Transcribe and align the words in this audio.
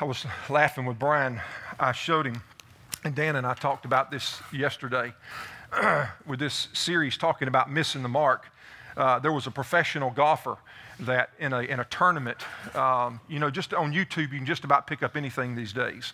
I 0.00 0.04
was 0.04 0.24
laughing 0.48 0.86
with 0.86 0.96
Brian. 0.96 1.40
I 1.80 1.90
showed 1.90 2.24
him, 2.24 2.40
and 3.02 3.16
Dan 3.16 3.34
and 3.34 3.44
I 3.44 3.54
talked 3.54 3.84
about 3.84 4.12
this 4.12 4.40
yesterday 4.52 5.12
with 6.26 6.38
this 6.38 6.68
series 6.72 7.16
talking 7.16 7.48
about 7.48 7.68
missing 7.68 8.04
the 8.04 8.08
mark. 8.08 8.46
Uh, 8.96 9.18
there 9.18 9.32
was 9.32 9.48
a 9.48 9.50
professional 9.50 10.10
golfer 10.10 10.56
that 11.00 11.30
in 11.40 11.52
a, 11.52 11.62
in 11.62 11.80
a 11.80 11.84
tournament, 11.86 12.38
um, 12.76 13.18
you 13.28 13.40
know, 13.40 13.50
just 13.50 13.74
on 13.74 13.92
YouTube, 13.92 14.30
you 14.30 14.38
can 14.38 14.46
just 14.46 14.62
about 14.62 14.86
pick 14.86 15.02
up 15.02 15.16
anything 15.16 15.56
these 15.56 15.72
days. 15.72 16.12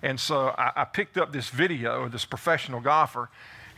And 0.00 0.18
so 0.18 0.54
I, 0.56 0.72
I 0.76 0.84
picked 0.84 1.18
up 1.18 1.30
this 1.30 1.50
video 1.50 2.04
of 2.04 2.12
this 2.12 2.24
professional 2.24 2.80
golfer, 2.80 3.28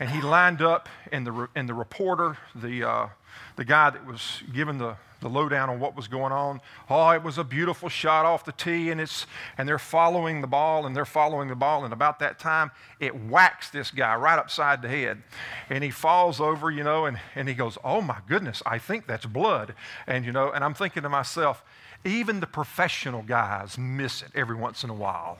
and 0.01 0.11
he 0.11 0.21
lined 0.21 0.62
up, 0.62 0.89
and 1.12 1.27
the, 1.27 1.48
and 1.55 1.69
the 1.69 1.75
reporter, 1.75 2.39
the, 2.55 2.82
uh, 2.82 3.09
the 3.57 3.64
guy 3.64 3.91
that 3.91 4.05
was 4.05 4.43
giving 4.53 4.79
the 4.79 4.96
the 5.21 5.29
lowdown 5.29 5.69
on 5.69 5.80
what 5.80 5.95
was 5.95 6.09
going 6.09 6.32
on. 6.32 6.61
Oh, 6.89 7.11
it 7.11 7.23
was 7.23 7.39
a 7.39 7.45
beautiful 7.45 7.89
shot 7.89 8.25
off 8.27 8.45
the 8.45 8.53
tee, 8.53 8.91
and 8.91 9.00
it's 9.00 9.27
and 9.59 9.68
they're 9.68 9.79
following 9.79 10.41
the 10.41 10.46
ball, 10.46 10.86
and 10.86 10.96
they're 10.96 11.05
following 11.05 11.49
the 11.49 11.55
ball, 11.55 11.85
and 11.85 11.93
about 11.93 12.18
that 12.21 12.39
time, 12.39 12.71
it 12.99 13.14
whacks 13.14 13.71
this 13.71 13.91
guy 13.91 14.14
right 14.14 14.39
upside 14.39 14.82
the 14.82 14.89
head, 14.89 15.22
and 15.68 15.85
he 15.85 15.91
falls 15.91 16.41
over, 16.41 16.71
you 16.71 16.82
know, 16.82 17.07
and, 17.07 17.21
and 17.35 17.49
he 17.49 17.55
goes, 17.55 17.77
"Oh 17.85 18.00
my 18.00 18.19
goodness, 18.29 18.63
I 18.64 18.79
think 18.79 19.07
that's 19.07 19.27
blood," 19.27 19.75
and 20.07 20.25
you 20.25 20.32
know, 20.32 20.50
and 20.50 20.64
I'm 20.64 20.75
thinking 20.75 21.03
to 21.03 21.08
myself, 21.08 21.63
even 22.05 22.41
the 22.41 22.46
professional 22.46 23.22
guys 23.22 23.77
miss 23.77 24.22
it 24.22 24.30
every 24.35 24.57
once 24.57 24.85
in 24.85 24.91
a 24.91 24.94
while. 24.94 25.39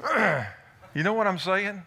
you 0.94 1.02
know 1.02 1.12
what 1.12 1.26
I'm 1.26 1.38
saying? 1.38 1.82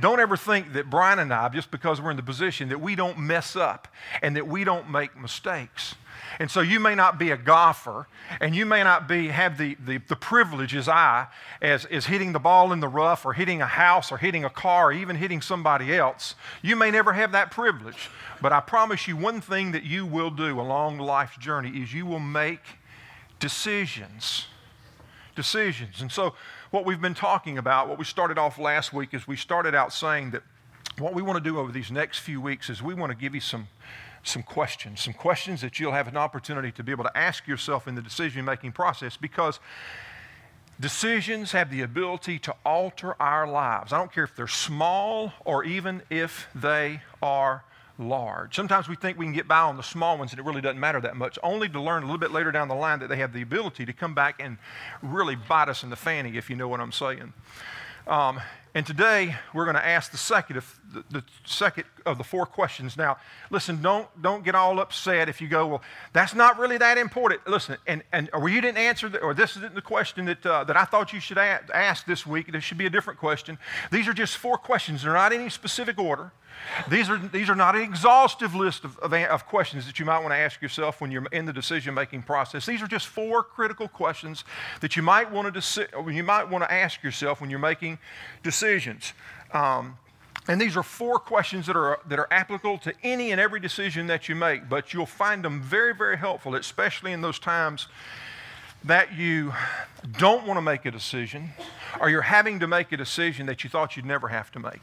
Don't 0.00 0.20
ever 0.20 0.36
think 0.36 0.74
that 0.74 0.90
Brian 0.90 1.18
and 1.18 1.32
I, 1.32 1.48
just 1.48 1.70
because 1.70 2.00
we're 2.00 2.10
in 2.10 2.16
the 2.16 2.22
position, 2.22 2.68
that 2.68 2.80
we 2.80 2.94
don't 2.94 3.18
mess 3.18 3.56
up 3.56 3.88
and 4.22 4.36
that 4.36 4.46
we 4.46 4.64
don't 4.64 4.90
make 4.90 5.18
mistakes. 5.18 5.94
And 6.38 6.50
so 6.50 6.60
you 6.60 6.80
may 6.80 6.94
not 6.94 7.18
be 7.18 7.30
a 7.30 7.36
golfer, 7.36 8.06
and 8.40 8.54
you 8.54 8.66
may 8.66 8.82
not 8.82 9.08
be, 9.08 9.28
have 9.28 9.56
the, 9.56 9.76
the, 9.86 9.98
the 10.08 10.16
privilege 10.16 10.74
as 10.74 10.88
I, 10.88 11.28
as, 11.62 11.86
as 11.86 12.06
hitting 12.06 12.32
the 12.32 12.38
ball 12.38 12.72
in 12.72 12.80
the 12.80 12.88
rough, 12.88 13.24
or 13.24 13.32
hitting 13.32 13.62
a 13.62 13.66
house, 13.66 14.12
or 14.12 14.18
hitting 14.18 14.44
a 14.44 14.50
car, 14.50 14.88
or 14.88 14.92
even 14.92 15.16
hitting 15.16 15.40
somebody 15.40 15.94
else. 15.94 16.34
You 16.62 16.76
may 16.76 16.90
never 16.90 17.12
have 17.12 17.32
that 17.32 17.50
privilege. 17.50 18.10
But 18.42 18.52
I 18.52 18.60
promise 18.60 19.08
you, 19.08 19.16
one 19.16 19.40
thing 19.40 19.72
that 19.72 19.84
you 19.84 20.04
will 20.04 20.30
do 20.30 20.60
along 20.60 20.98
life's 20.98 21.38
journey 21.38 21.70
is 21.70 21.94
you 21.94 22.04
will 22.04 22.20
make 22.20 22.60
decisions. 23.38 24.46
Decisions. 25.34 26.02
And 26.02 26.12
so 26.12 26.34
what 26.70 26.84
we've 26.84 27.00
been 27.00 27.14
talking 27.14 27.58
about, 27.58 27.88
what 27.88 27.98
we 27.98 28.04
started 28.04 28.38
off 28.38 28.58
last 28.58 28.92
week, 28.92 29.14
is 29.14 29.26
we 29.26 29.36
started 29.36 29.74
out 29.74 29.92
saying 29.92 30.32
that 30.32 30.42
what 30.98 31.14
we 31.14 31.22
want 31.22 31.36
to 31.36 31.44
do 31.44 31.58
over 31.58 31.70
these 31.70 31.90
next 31.90 32.18
few 32.18 32.40
weeks 32.40 32.70
is 32.70 32.82
we 32.82 32.94
want 32.94 33.10
to 33.10 33.16
give 33.16 33.34
you 33.34 33.40
some, 33.40 33.68
some 34.22 34.42
questions, 34.42 35.00
some 35.00 35.12
questions 35.12 35.60
that 35.60 35.78
you'll 35.78 35.92
have 35.92 36.08
an 36.08 36.16
opportunity 36.16 36.72
to 36.72 36.82
be 36.82 36.92
able 36.92 37.04
to 37.04 37.16
ask 37.16 37.46
yourself 37.46 37.86
in 37.86 37.94
the 37.94 38.02
decision 38.02 38.44
making 38.44 38.72
process 38.72 39.16
because 39.16 39.60
decisions 40.80 41.52
have 41.52 41.70
the 41.70 41.82
ability 41.82 42.38
to 42.38 42.54
alter 42.64 43.14
our 43.20 43.46
lives. 43.46 43.92
I 43.92 43.98
don't 43.98 44.12
care 44.12 44.24
if 44.24 44.34
they're 44.34 44.48
small 44.48 45.32
or 45.44 45.64
even 45.64 46.02
if 46.10 46.48
they 46.54 47.02
are 47.22 47.64
large. 47.98 48.54
Sometimes 48.54 48.88
we 48.88 48.96
think 48.96 49.18
we 49.18 49.24
can 49.24 49.32
get 49.32 49.48
by 49.48 49.60
on 49.60 49.76
the 49.76 49.82
small 49.82 50.18
ones 50.18 50.32
and 50.32 50.40
it 50.40 50.44
really 50.44 50.60
doesn't 50.60 50.80
matter 50.80 51.00
that 51.00 51.16
much, 51.16 51.38
only 51.42 51.68
to 51.68 51.80
learn 51.80 52.02
a 52.02 52.06
little 52.06 52.18
bit 52.18 52.30
later 52.30 52.52
down 52.52 52.68
the 52.68 52.74
line 52.74 52.98
that 53.00 53.08
they 53.08 53.16
have 53.16 53.32
the 53.32 53.42
ability 53.42 53.86
to 53.86 53.92
come 53.92 54.14
back 54.14 54.36
and 54.38 54.58
really 55.02 55.36
bite 55.36 55.68
us 55.68 55.82
in 55.82 55.90
the 55.90 55.96
fanny, 55.96 56.36
if 56.36 56.50
you 56.50 56.56
know 56.56 56.68
what 56.68 56.80
I'm 56.80 56.92
saying. 56.92 57.32
Um, 58.06 58.40
and 58.74 58.86
today 58.86 59.36
we're 59.54 59.64
going 59.64 59.76
to 59.76 59.86
ask 59.86 60.12
the 60.12 60.18
second 60.18 60.58
of 60.58 60.78
the, 61.10 61.24
second 61.44 61.84
of 62.04 62.18
the 62.18 62.24
four 62.24 62.46
questions. 62.46 62.96
Now, 62.96 63.18
listen, 63.50 63.82
don't 63.82 64.08
don't 64.22 64.44
get 64.44 64.54
all 64.54 64.78
upset 64.80 65.28
if 65.28 65.40
you 65.40 65.48
go, 65.48 65.66
well, 65.66 65.82
that's 66.12 66.34
not 66.34 66.58
really 66.58 66.78
that 66.78 66.98
important. 66.98 67.46
Listen, 67.46 67.76
and 67.86 68.02
and 68.12 68.30
or 68.32 68.48
you 68.48 68.60
didn't 68.60 68.78
answer, 68.78 69.08
the, 69.08 69.18
or 69.20 69.34
this 69.34 69.56
isn't 69.56 69.74
the 69.74 69.82
question 69.82 70.26
that 70.26 70.44
uh, 70.46 70.64
that 70.64 70.76
I 70.76 70.84
thought 70.84 71.12
you 71.12 71.20
should 71.20 71.38
ask 71.38 72.06
this 72.06 72.26
week. 72.26 72.50
There 72.52 72.60
should 72.60 72.78
be 72.78 72.86
a 72.86 72.90
different 72.90 73.18
question. 73.18 73.58
These 73.90 74.08
are 74.08 74.14
just 74.14 74.36
four 74.36 74.56
questions. 74.56 75.02
They're 75.02 75.12
not 75.12 75.32
in 75.32 75.40
any 75.40 75.50
specific 75.50 75.98
order. 75.98 76.32
These 76.88 77.10
are, 77.10 77.18
these 77.18 77.48
are 77.48 77.54
not 77.54 77.76
an 77.76 77.82
exhaustive 77.82 78.54
list 78.54 78.84
of, 78.84 78.98
of, 78.98 79.12
of, 79.12 79.46
questions 79.46 79.86
that 79.86 79.98
you 79.98 80.04
might 80.04 80.20
want 80.20 80.32
to 80.32 80.36
ask 80.36 80.60
yourself 80.62 81.00
when 81.00 81.10
you're 81.10 81.26
in 81.32 81.46
the 81.46 81.52
decision 81.52 81.94
making 81.94 82.22
process. 82.22 82.66
These 82.66 82.82
are 82.82 82.86
just 82.86 83.06
four 83.06 83.42
critical 83.42 83.88
questions 83.88 84.44
that 84.80 84.96
you 84.96 85.02
might 85.02 85.30
want 85.30 85.52
to, 85.52 85.60
deci- 85.60 86.14
you 86.14 86.22
might 86.22 86.48
want 86.48 86.64
to 86.64 86.72
ask 86.72 87.02
yourself 87.02 87.40
when 87.40 87.50
you're 87.50 87.58
making 87.58 87.98
decisions. 88.42 89.12
Um, 89.52 89.98
and 90.48 90.60
these 90.60 90.76
are 90.76 90.82
four 90.82 91.18
questions 91.18 91.66
that 91.66 91.76
are, 91.76 91.98
that 92.08 92.18
are 92.18 92.28
applicable 92.30 92.78
to 92.78 92.94
any 93.02 93.32
and 93.32 93.40
every 93.40 93.58
decision 93.58 94.06
that 94.06 94.28
you 94.28 94.34
make, 94.34 94.68
but 94.68 94.94
you'll 94.94 95.06
find 95.06 95.44
them 95.44 95.60
very, 95.60 95.94
very 95.94 96.16
helpful, 96.16 96.54
especially 96.54 97.12
in 97.12 97.20
those 97.20 97.38
times 97.38 97.88
that 98.84 99.14
you 99.14 99.52
don't 100.18 100.46
want 100.46 100.56
to 100.56 100.62
make 100.62 100.84
a 100.86 100.90
decision 100.90 101.50
or 102.00 102.08
you're 102.08 102.22
having 102.22 102.60
to 102.60 102.68
make 102.68 102.92
a 102.92 102.96
decision 102.96 103.46
that 103.46 103.64
you 103.64 103.70
thought 103.70 103.96
you'd 103.96 104.06
never 104.06 104.28
have 104.28 104.52
to 104.52 104.60
make. 104.60 104.82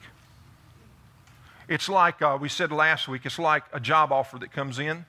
It's 1.70 1.88
like 1.88 2.22
uh, 2.22 2.38
we 2.40 2.50
said 2.50 2.72
last 2.72 3.08
week, 3.08 3.26
it's 3.26 3.40
like 3.40 3.64
a 3.72 3.80
job 3.80 4.12
offer 4.12 4.38
that 4.40 4.52
comes 4.52 4.80
in, 4.80 5.06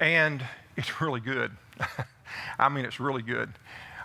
and 0.00 0.44
it's 0.76 1.00
really 1.00 1.20
good. 1.20 1.52
I 2.58 2.68
mean, 2.68 2.84
it's 2.84 2.98
really 2.98 3.22
good. 3.22 3.52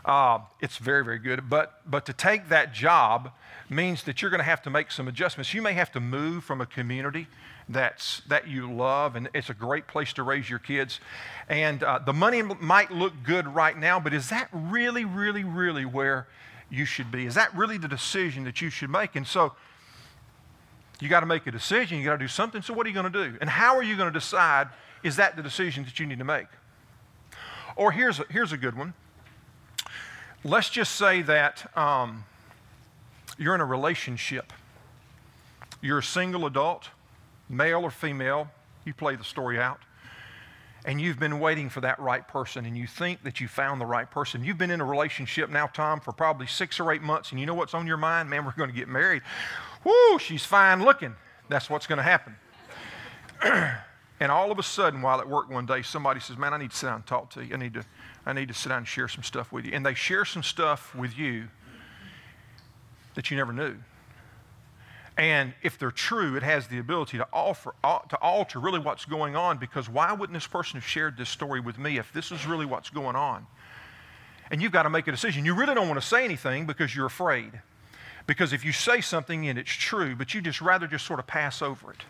Uh, 0.05 0.39
it's 0.61 0.77
very, 0.77 1.03
very 1.03 1.17
good. 1.17 1.49
But, 1.49 1.81
but 1.89 2.05
to 2.05 2.13
take 2.13 2.49
that 2.49 2.73
job 2.73 3.31
means 3.73 4.03
that 4.03 4.21
you're 4.21 4.31
going 4.31 4.39
to 4.39 4.45
have 4.45 4.61
to 4.63 4.69
make 4.69 4.91
some 4.91 5.07
adjustments. 5.07 5.53
You 5.53 5.61
may 5.61 5.73
have 5.73 5.91
to 5.93 5.99
move 5.99 6.43
from 6.43 6.61
a 6.61 6.65
community 6.65 7.27
that's, 7.67 8.21
that 8.27 8.47
you 8.47 8.71
love, 8.71 9.15
and 9.15 9.29
it's 9.33 9.49
a 9.49 9.53
great 9.53 9.87
place 9.87 10.13
to 10.13 10.23
raise 10.23 10.49
your 10.49 10.59
kids. 10.59 10.99
And 11.47 11.83
uh, 11.83 11.99
the 11.99 12.13
money 12.13 12.41
might 12.41 12.91
look 12.91 13.13
good 13.23 13.47
right 13.47 13.77
now, 13.77 13.99
but 13.99 14.13
is 14.13 14.29
that 14.29 14.49
really, 14.51 15.05
really, 15.05 15.43
really 15.43 15.85
where 15.85 16.27
you 16.69 16.85
should 16.85 17.11
be? 17.11 17.25
Is 17.25 17.35
that 17.35 17.55
really 17.55 17.77
the 17.77 17.87
decision 17.87 18.43
that 18.45 18.61
you 18.61 18.69
should 18.69 18.89
make? 18.89 19.15
And 19.15 19.25
so, 19.25 19.53
you 20.99 21.09
got 21.09 21.19
to 21.19 21.25
make 21.25 21.45
a 21.47 21.51
decision. 21.51 21.97
You 21.97 22.05
got 22.05 22.13
to 22.13 22.17
do 22.17 22.27
something. 22.27 22.61
So, 22.61 22.73
what 22.73 22.85
are 22.85 22.89
you 22.89 22.95
going 22.95 23.11
to 23.11 23.29
do? 23.29 23.37
And 23.41 23.49
how 23.49 23.75
are 23.75 23.83
you 23.83 23.97
going 23.97 24.11
to 24.11 24.19
decide 24.19 24.69
is 25.03 25.17
that 25.17 25.35
the 25.35 25.43
decision 25.43 25.83
that 25.83 25.99
you 25.99 26.05
need 26.05 26.19
to 26.19 26.23
make? 26.23 26.47
Or 27.75 27.91
here's 27.91 28.19
a, 28.19 28.25
here's 28.29 28.51
a 28.51 28.57
good 28.57 28.77
one. 28.77 28.93
Let's 30.43 30.69
just 30.69 30.95
say 30.95 31.21
that 31.23 31.75
um, 31.77 32.25
you're 33.37 33.55
in 33.55 33.61
a 33.61 33.65
relationship. 33.65 34.53
You're 35.81 35.99
a 35.99 36.03
single 36.03 36.45
adult, 36.45 36.89
male 37.49 37.83
or 37.83 37.91
female. 37.91 38.49
You 38.85 38.93
play 38.93 39.15
the 39.15 39.23
story 39.23 39.59
out. 39.59 39.79
And 40.85 40.99
you've 40.99 41.19
been 41.19 41.39
waiting 41.39 41.69
for 41.69 41.79
that 41.81 41.97
right 41.99 42.27
person, 42.27 42.65
and 42.65 42.77
you 42.77 42.87
think 42.87 43.23
that 43.23 43.39
you 43.39 43.47
found 43.47 43.79
the 43.79 43.85
right 43.85 44.09
person. 44.09 44.43
You've 44.43 44.57
been 44.57 44.71
in 44.71 44.81
a 44.81 44.85
relationship 44.85 45.49
now, 45.49 45.67
Tom, 45.67 46.01
for 46.01 46.11
probably 46.11 46.45
six 46.45 46.77
or 46.77 46.91
eight 46.91 47.01
months, 47.01 47.31
and 47.31 47.39
you 47.39 47.45
know 47.45 47.53
what's 47.53 47.73
on 47.73 47.87
your 47.87 47.95
mind? 47.95 48.29
Man, 48.29 48.43
we're 48.43 48.51
going 48.51 48.69
to 48.69 48.75
get 48.75 48.89
married. 48.89 49.21
Whoo, 49.85 50.19
she's 50.19 50.43
fine 50.43 50.83
looking. 50.83 51.15
That's 51.47 51.69
what's 51.69 51.87
going 51.87 51.97
to 51.97 52.03
happen. 52.03 52.35
and 54.19 54.31
all 54.31 54.51
of 54.51 54.59
a 54.59 54.63
sudden, 54.63 55.01
while 55.01 55.21
at 55.21 55.29
work 55.29 55.49
one 55.49 55.65
day, 55.65 55.83
somebody 55.83 56.19
says, 56.19 56.37
Man, 56.37 56.53
I 56.53 56.57
need 56.57 56.71
to 56.71 56.77
sit 56.77 56.87
down 56.87 56.95
and 56.95 57.05
talk 57.05 57.29
to 57.31 57.45
you. 57.45 57.53
I 57.53 57.57
need 57.57 57.75
to, 57.75 57.85
I 58.25 58.33
need 58.33 58.49
to 58.49 58.53
sit 58.53 58.69
down 58.69 58.79
and 58.79 58.87
share 58.87 59.07
some 59.07 59.23
stuff 59.23 59.53
with 59.53 59.65
you. 59.65 59.71
And 59.73 59.85
they 59.85 59.93
share 59.93 60.25
some 60.25 60.43
stuff 60.43 60.93
with 60.95 61.17
you 61.17 61.47
that 63.15 63.31
you 63.31 63.37
never 63.37 63.53
knew. 63.53 63.75
And 65.17 65.53
if 65.61 65.77
they're 65.77 65.91
true, 65.91 66.35
it 66.35 66.43
has 66.43 66.67
the 66.67 66.79
ability 66.79 67.17
to, 67.17 67.27
offer, 67.31 67.75
uh, 67.83 67.99
to 67.99 68.17
alter 68.17 68.59
really 68.59 68.79
what's 68.79 69.05
going 69.05 69.35
on 69.35 69.59
because 69.59 69.87
why 69.87 70.11
wouldn't 70.11 70.35
this 70.35 70.47
person 70.47 70.79
have 70.79 70.87
shared 70.87 71.17
this 71.17 71.29
story 71.29 71.59
with 71.59 71.77
me 71.77 71.97
if 71.97 72.11
this 72.13 72.31
is 72.31 72.47
really 72.47 72.65
what's 72.65 72.89
going 72.89 73.15
on? 73.15 73.45
And 74.49 74.61
you've 74.61 74.71
got 74.71 74.83
to 74.83 74.89
make 74.89 75.07
a 75.07 75.11
decision. 75.11 75.45
You 75.45 75.53
really 75.53 75.75
don't 75.75 75.87
want 75.87 76.01
to 76.01 76.07
say 76.07 76.25
anything 76.25 76.65
because 76.65 76.95
you're 76.95 77.05
afraid. 77.05 77.61
Because 78.25 78.53
if 78.53 78.65
you 78.65 78.71
say 78.71 79.01
something 79.01 79.47
and 79.47 79.59
it's 79.59 79.71
true, 79.71 80.15
but 80.15 80.33
you 80.33 80.41
just 80.41 80.61
rather 80.61 80.87
just 80.87 81.05
sort 81.05 81.19
of 81.19 81.27
pass 81.27 81.61
over 81.61 81.91
it, 81.91 82.01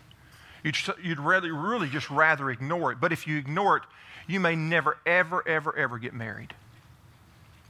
you'd, 0.62 0.76
you'd 1.02 1.20
rather, 1.20 1.52
really 1.52 1.88
just 1.88 2.08
rather 2.08 2.50
ignore 2.50 2.92
it. 2.92 3.00
But 3.00 3.12
if 3.12 3.26
you 3.26 3.36
ignore 3.36 3.76
it, 3.76 3.82
you 4.26 4.40
may 4.40 4.56
never, 4.56 4.96
ever, 5.04 5.46
ever, 5.46 5.76
ever 5.76 5.98
get 5.98 6.14
married. 6.14 6.54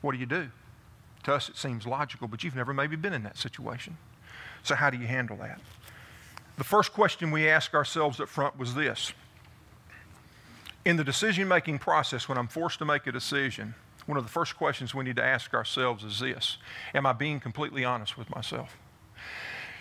What 0.01 0.13
do 0.13 0.19
you 0.19 0.27
do? 0.27 0.49
To 1.25 1.35
us, 1.35 1.49
it 1.49 1.57
seems 1.57 1.87
logical, 1.87 2.29
but 2.29 2.45
you've 2.45 2.57
never 2.57 2.73
maybe 2.73 2.97
been 2.97 3.13
in 3.13 3.23
that 3.23 3.39
situation. 3.39 3.97
So, 4.63 4.75
how 4.75 4.91
do 4.91 4.99
you 4.99 5.07
handle 5.07 5.37
that? 5.39 5.61
The 6.57 6.65
first 6.65 6.93
question 6.93 7.31
we 7.31 7.49
ask 7.49 7.75
ourselves 7.75 8.21
up 8.21 8.29
front 8.29 8.59
was 8.59 8.75
this 8.75 9.13
In 10.85 10.97
the 10.97 11.05
decision 11.05 11.49
making 11.49 11.79
process, 11.79 12.29
when 12.29 12.39
I'm 12.39 12.49
forced 12.49 12.79
to 12.79 12.85
make 12.85 13.07
a 13.07 13.13
decision, 13.13 13.75
one 14.07 14.19
of 14.19 14.25
the 14.25 14.31
first 14.31 14.57
questions 14.57 14.95
we 14.95 15.05
need 15.05 15.17
to 15.17 15.25
ask 15.25 15.55
ourselves 15.55 16.05
is 16.05 16.21
this 16.21 16.59
Am 16.95 17.07
I 17.07 17.13
being 17.13 17.41
completely 17.41 17.85
honest 17.85 18.19
with 18.19 18.29
myself? 18.35 18.77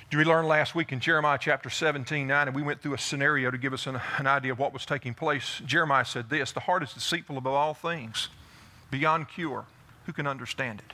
Did 0.09 0.17
we 0.17 0.25
learn 0.25 0.45
last 0.47 0.75
week 0.75 0.91
in 0.91 0.99
Jeremiah 0.99 1.39
chapter 1.41 1.69
17, 1.71 2.27
9, 2.27 2.47
and 2.47 2.55
we 2.55 2.61
went 2.61 2.81
through 2.81 2.93
a 2.93 2.99
scenario 2.99 3.49
to 3.49 3.57
give 3.57 3.73
us 3.73 3.87
an, 3.87 3.99
an 4.17 4.27
idea 4.27 4.51
of 4.51 4.59
what 4.59 4.71
was 4.71 4.85
taking 4.85 5.13
place? 5.13 5.61
Jeremiah 5.65 6.05
said 6.05 6.29
this 6.29 6.51
The 6.51 6.61
heart 6.61 6.83
is 6.83 6.93
deceitful 6.93 7.37
above 7.37 7.53
all 7.53 7.73
things, 7.73 8.29
beyond 8.91 9.27
cure. 9.27 9.65
Who 10.05 10.13
can 10.13 10.27
understand 10.27 10.81
it? 10.87 10.93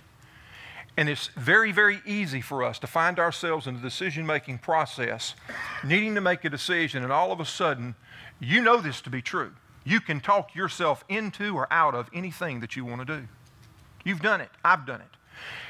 And 0.98 1.08
it's 1.08 1.28
very, 1.28 1.72
very 1.72 2.02
easy 2.06 2.42
for 2.42 2.64
us 2.64 2.80
to 2.80 2.88
find 2.88 3.20
ourselves 3.20 3.68
in 3.68 3.76
the 3.76 3.82
decision 3.82 4.26
making 4.26 4.58
process, 4.58 5.36
needing 5.84 6.16
to 6.16 6.22
make 6.22 6.44
a 6.44 6.50
decision, 6.50 7.04
and 7.04 7.12
all 7.12 7.32
of 7.32 7.40
a 7.40 7.46
sudden, 7.46 7.96
you 8.40 8.62
know 8.62 8.82
this 8.82 9.02
to 9.02 9.10
be 9.10 9.22
true. 9.22 9.54
You 9.86 10.02
can 10.02 10.20
talk 10.20 10.56
yourself 10.56 11.04
into 11.08 11.56
or 11.56 11.72
out 11.72 11.96
of 11.96 12.10
anything 12.14 12.60
that 12.60 12.76
you 12.76 12.84
want 12.86 13.06
to 13.08 13.20
do. 13.20 13.28
You've 14.04 14.22
done 14.22 14.42
it. 14.42 14.50
I've 14.64 14.86
done 14.86 15.02
it. 15.02 15.08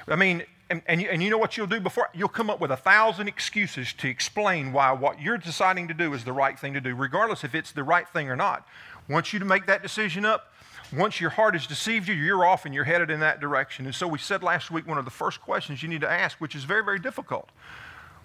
I 0.08 0.16
mean, 0.16 0.44
and, 0.70 0.82
and, 0.86 1.02
you, 1.02 1.10
and 1.10 1.22
you 1.22 1.30
know 1.30 1.38
what 1.38 1.58
you'll 1.58 1.68
do 1.68 1.80
before? 1.80 2.10
You'll 2.14 2.30
come 2.30 2.50
up 2.50 2.60
with 2.60 2.72
a 2.72 2.78
thousand 2.78 3.28
excuses 3.28 3.94
to 3.94 4.08
explain 4.08 4.72
why 4.72 4.92
what 4.92 5.20
you're 5.22 5.38
deciding 5.38 5.88
to 5.88 5.94
do 5.94 6.14
is 6.14 6.24
the 6.24 6.34
right 6.34 6.58
thing 6.58 6.74
to 6.74 6.82
do, 6.82 6.96
regardless 6.96 7.44
if 7.44 7.56
it's 7.56 7.72
the 7.72 7.84
right 7.84 8.08
thing 8.08 8.30
or 8.30 8.36
not. 8.36 8.68
Once 9.08 9.34
you 9.34 9.40
make 9.40 9.66
that 9.66 9.82
decision 9.82 10.26
up, 10.26 10.54
once 10.92 11.22
your 11.22 11.30
heart 11.30 11.54
has 11.54 11.68
deceived 11.68 12.08
you, 12.08 12.16
you're 12.16 12.46
off 12.46 12.66
and 12.66 12.74
you're 12.74 12.84
headed 12.84 13.12
in 13.12 13.20
that 13.20 13.40
direction. 13.40 13.86
And 13.86 13.94
so 13.94 14.08
we 14.08 14.18
said 14.18 14.42
last 14.42 14.72
week 14.72 14.88
one 14.88 14.98
of 14.98 15.06
the 15.06 15.12
first 15.12 15.40
questions 15.42 15.84
you 15.84 15.90
need 15.90 16.02
to 16.02 16.10
ask, 16.10 16.40
which 16.40 16.56
is 16.56 16.64
very, 16.64 16.84
very 16.84 17.00
difficult. 17.00 17.50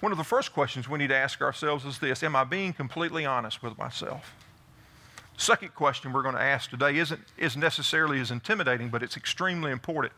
One 0.01 0.13
of 0.13 0.19
the 0.19 0.25
first 0.25 0.53
questions 0.53 0.89
we 0.89 0.99
need 0.99 1.09
to 1.09 1.17
ask 1.17 1.41
ourselves 1.41 1.85
is 1.85 1.99
this 1.99 2.23
Am 2.23 2.35
I 2.37 2.45
being 2.45 2.73
completely 2.73 3.27
honest 3.27 3.63
with 3.63 3.77
myself? 3.77 4.35
Second 5.37 5.75
question 5.75 6.13
we're 6.13 6.23
going 6.23 6.37
to 6.37 6.43
ask 6.43 6.71
today 6.71 6.97
isn't, 6.97 7.21
isn't 7.37 7.61
necessarily 7.61 8.21
as 8.21 8.31
intimidating, 8.31 8.89
but 8.89 9.03
it's 9.03 9.17
extremely 9.17 9.73
important. 9.73 10.13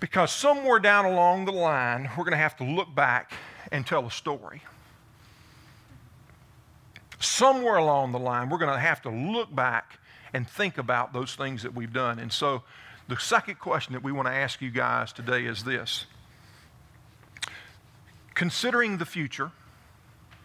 Because 0.00 0.32
somewhere 0.32 0.78
down 0.78 1.04
along 1.04 1.44
the 1.44 1.52
line, 1.52 2.10
we're 2.16 2.24
going 2.24 2.32
to 2.32 2.38
have 2.38 2.56
to 2.56 2.64
look 2.64 2.94
back 2.94 3.32
and 3.72 3.86
tell 3.86 4.04
a 4.04 4.10
story. 4.10 4.62
Somewhere 7.18 7.76
along 7.76 8.12
the 8.12 8.18
line, 8.18 8.50
we're 8.50 8.58
going 8.58 8.72
to 8.72 8.78
have 8.78 9.00
to 9.02 9.10
look 9.10 9.54
back 9.54 9.98
and 10.32 10.48
think 10.48 10.78
about 10.78 11.12
those 11.12 11.34
things 11.34 11.62
that 11.62 11.74
we've 11.74 11.92
done. 11.92 12.18
And 12.18 12.32
so, 12.32 12.62
the 13.08 13.16
second 13.16 13.58
question 13.58 13.92
that 13.92 14.02
we 14.02 14.10
want 14.10 14.26
to 14.26 14.34
ask 14.34 14.60
you 14.60 14.70
guys 14.70 15.12
today 15.12 15.44
is 15.44 15.64
this 15.64 16.06
Considering 18.34 18.98
the 18.98 19.06
future, 19.06 19.52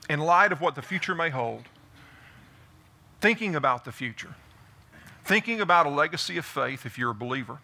in 0.10 0.20
light 0.20 0.52
of 0.52 0.62
what 0.62 0.76
the 0.76 0.82
future 0.82 1.16
may 1.16 1.30
hold, 1.30 1.64
thinking 3.20 3.56
about 3.56 3.86
the 3.86 3.92
future, 3.92 4.36
thinking 5.24 5.62
about 5.62 5.86
a 5.86 5.90
legacy 5.90 6.38
of 6.38 6.46
faith 6.46 6.86
if 6.86 6.98
you're 6.98 7.12
a 7.12 7.16
believer 7.16 7.60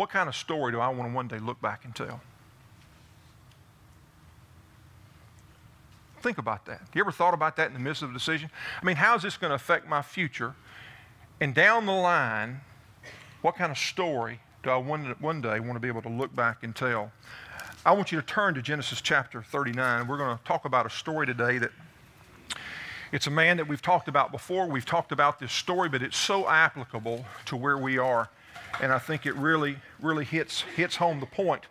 what 0.00 0.08
kind 0.08 0.30
of 0.30 0.34
story 0.34 0.72
do 0.72 0.80
I 0.80 0.88
want 0.88 1.10
to 1.10 1.14
one 1.14 1.28
day 1.28 1.38
look 1.38 1.60
back 1.60 1.84
and 1.84 1.94
tell? 1.94 2.22
Think 6.20 6.38
about 6.38 6.66
that. 6.66 6.82
You 6.94 7.00
ever 7.00 7.12
thought 7.12 7.34
about 7.34 7.56
that 7.56 7.68
in 7.68 7.72
the 7.72 7.78
midst 7.78 8.02
of 8.02 8.10
a 8.10 8.12
decision? 8.12 8.50
I 8.80 8.84
mean, 8.84 8.96
how 8.96 9.16
is 9.16 9.22
this 9.22 9.36
going 9.36 9.50
to 9.50 9.54
affect 9.54 9.88
my 9.88 10.02
future? 10.02 10.54
And 11.40 11.54
down 11.54 11.86
the 11.86 11.92
line, 11.92 12.60
what 13.42 13.56
kind 13.56 13.72
of 13.72 13.78
story 13.78 14.40
do 14.62 14.70
I 14.70 14.76
one, 14.76 15.14
one 15.20 15.40
day 15.40 15.60
want 15.60 15.74
to 15.74 15.80
be 15.80 15.88
able 15.88 16.02
to 16.02 16.08
look 16.08 16.34
back 16.34 16.62
and 16.62 16.76
tell? 16.76 17.10
I 17.86 17.92
want 17.92 18.12
you 18.12 18.20
to 18.20 18.26
turn 18.26 18.54
to 18.54 18.62
Genesis 18.62 19.00
chapter 19.00 19.42
39. 19.42 20.06
We're 20.06 20.18
going 20.18 20.36
to 20.36 20.44
talk 20.44 20.66
about 20.66 20.84
a 20.84 20.90
story 20.90 21.26
today 21.26 21.58
that 21.58 21.70
it's 23.12 23.26
a 23.26 23.30
man 23.30 23.56
that 23.56 23.66
we've 23.66 23.80
talked 23.80 24.06
about 24.06 24.30
before. 24.30 24.66
We've 24.66 24.84
talked 24.84 25.12
about 25.12 25.40
this 25.40 25.52
story, 25.52 25.88
but 25.88 26.02
it's 26.02 26.16
so 26.16 26.48
applicable 26.48 27.24
to 27.46 27.56
where 27.56 27.78
we 27.78 27.96
are 27.96 28.28
and 28.80 28.92
I 28.92 28.98
think 28.98 29.26
it 29.26 29.34
really, 29.34 29.76
really 30.00 30.24
hits, 30.24 30.62
hits 30.62 30.96
home 30.96 31.20
the 31.20 31.26
point. 31.26 31.64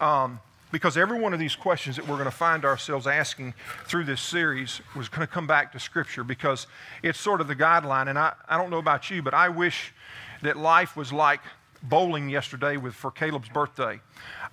Um, 0.00 0.40
because 0.72 0.96
every 0.96 1.18
one 1.18 1.32
of 1.32 1.38
these 1.38 1.54
questions 1.54 1.96
that 1.96 2.06
we're 2.06 2.16
going 2.16 2.24
to 2.24 2.30
find 2.30 2.64
ourselves 2.64 3.06
asking 3.06 3.54
through 3.86 4.04
this 4.04 4.20
series 4.20 4.80
was 4.96 5.08
going 5.08 5.26
to 5.26 5.32
come 5.32 5.46
back 5.46 5.72
to 5.72 5.78
Scripture 5.78 6.24
because 6.24 6.66
it's 7.02 7.20
sort 7.20 7.40
of 7.40 7.48
the 7.48 7.56
guideline. 7.56 8.08
And 8.08 8.18
I, 8.18 8.32
I 8.48 8.56
don't 8.56 8.70
know 8.70 8.78
about 8.78 9.10
you, 9.10 9.22
but 9.22 9.34
I 9.34 9.48
wish 9.48 9.92
that 10.42 10.56
life 10.56 10.96
was 10.96 11.12
like 11.12 11.40
bowling 11.82 12.28
yesterday 12.28 12.76
with, 12.76 12.94
for 12.94 13.10
Caleb's 13.10 13.48
birthday. 13.48 14.00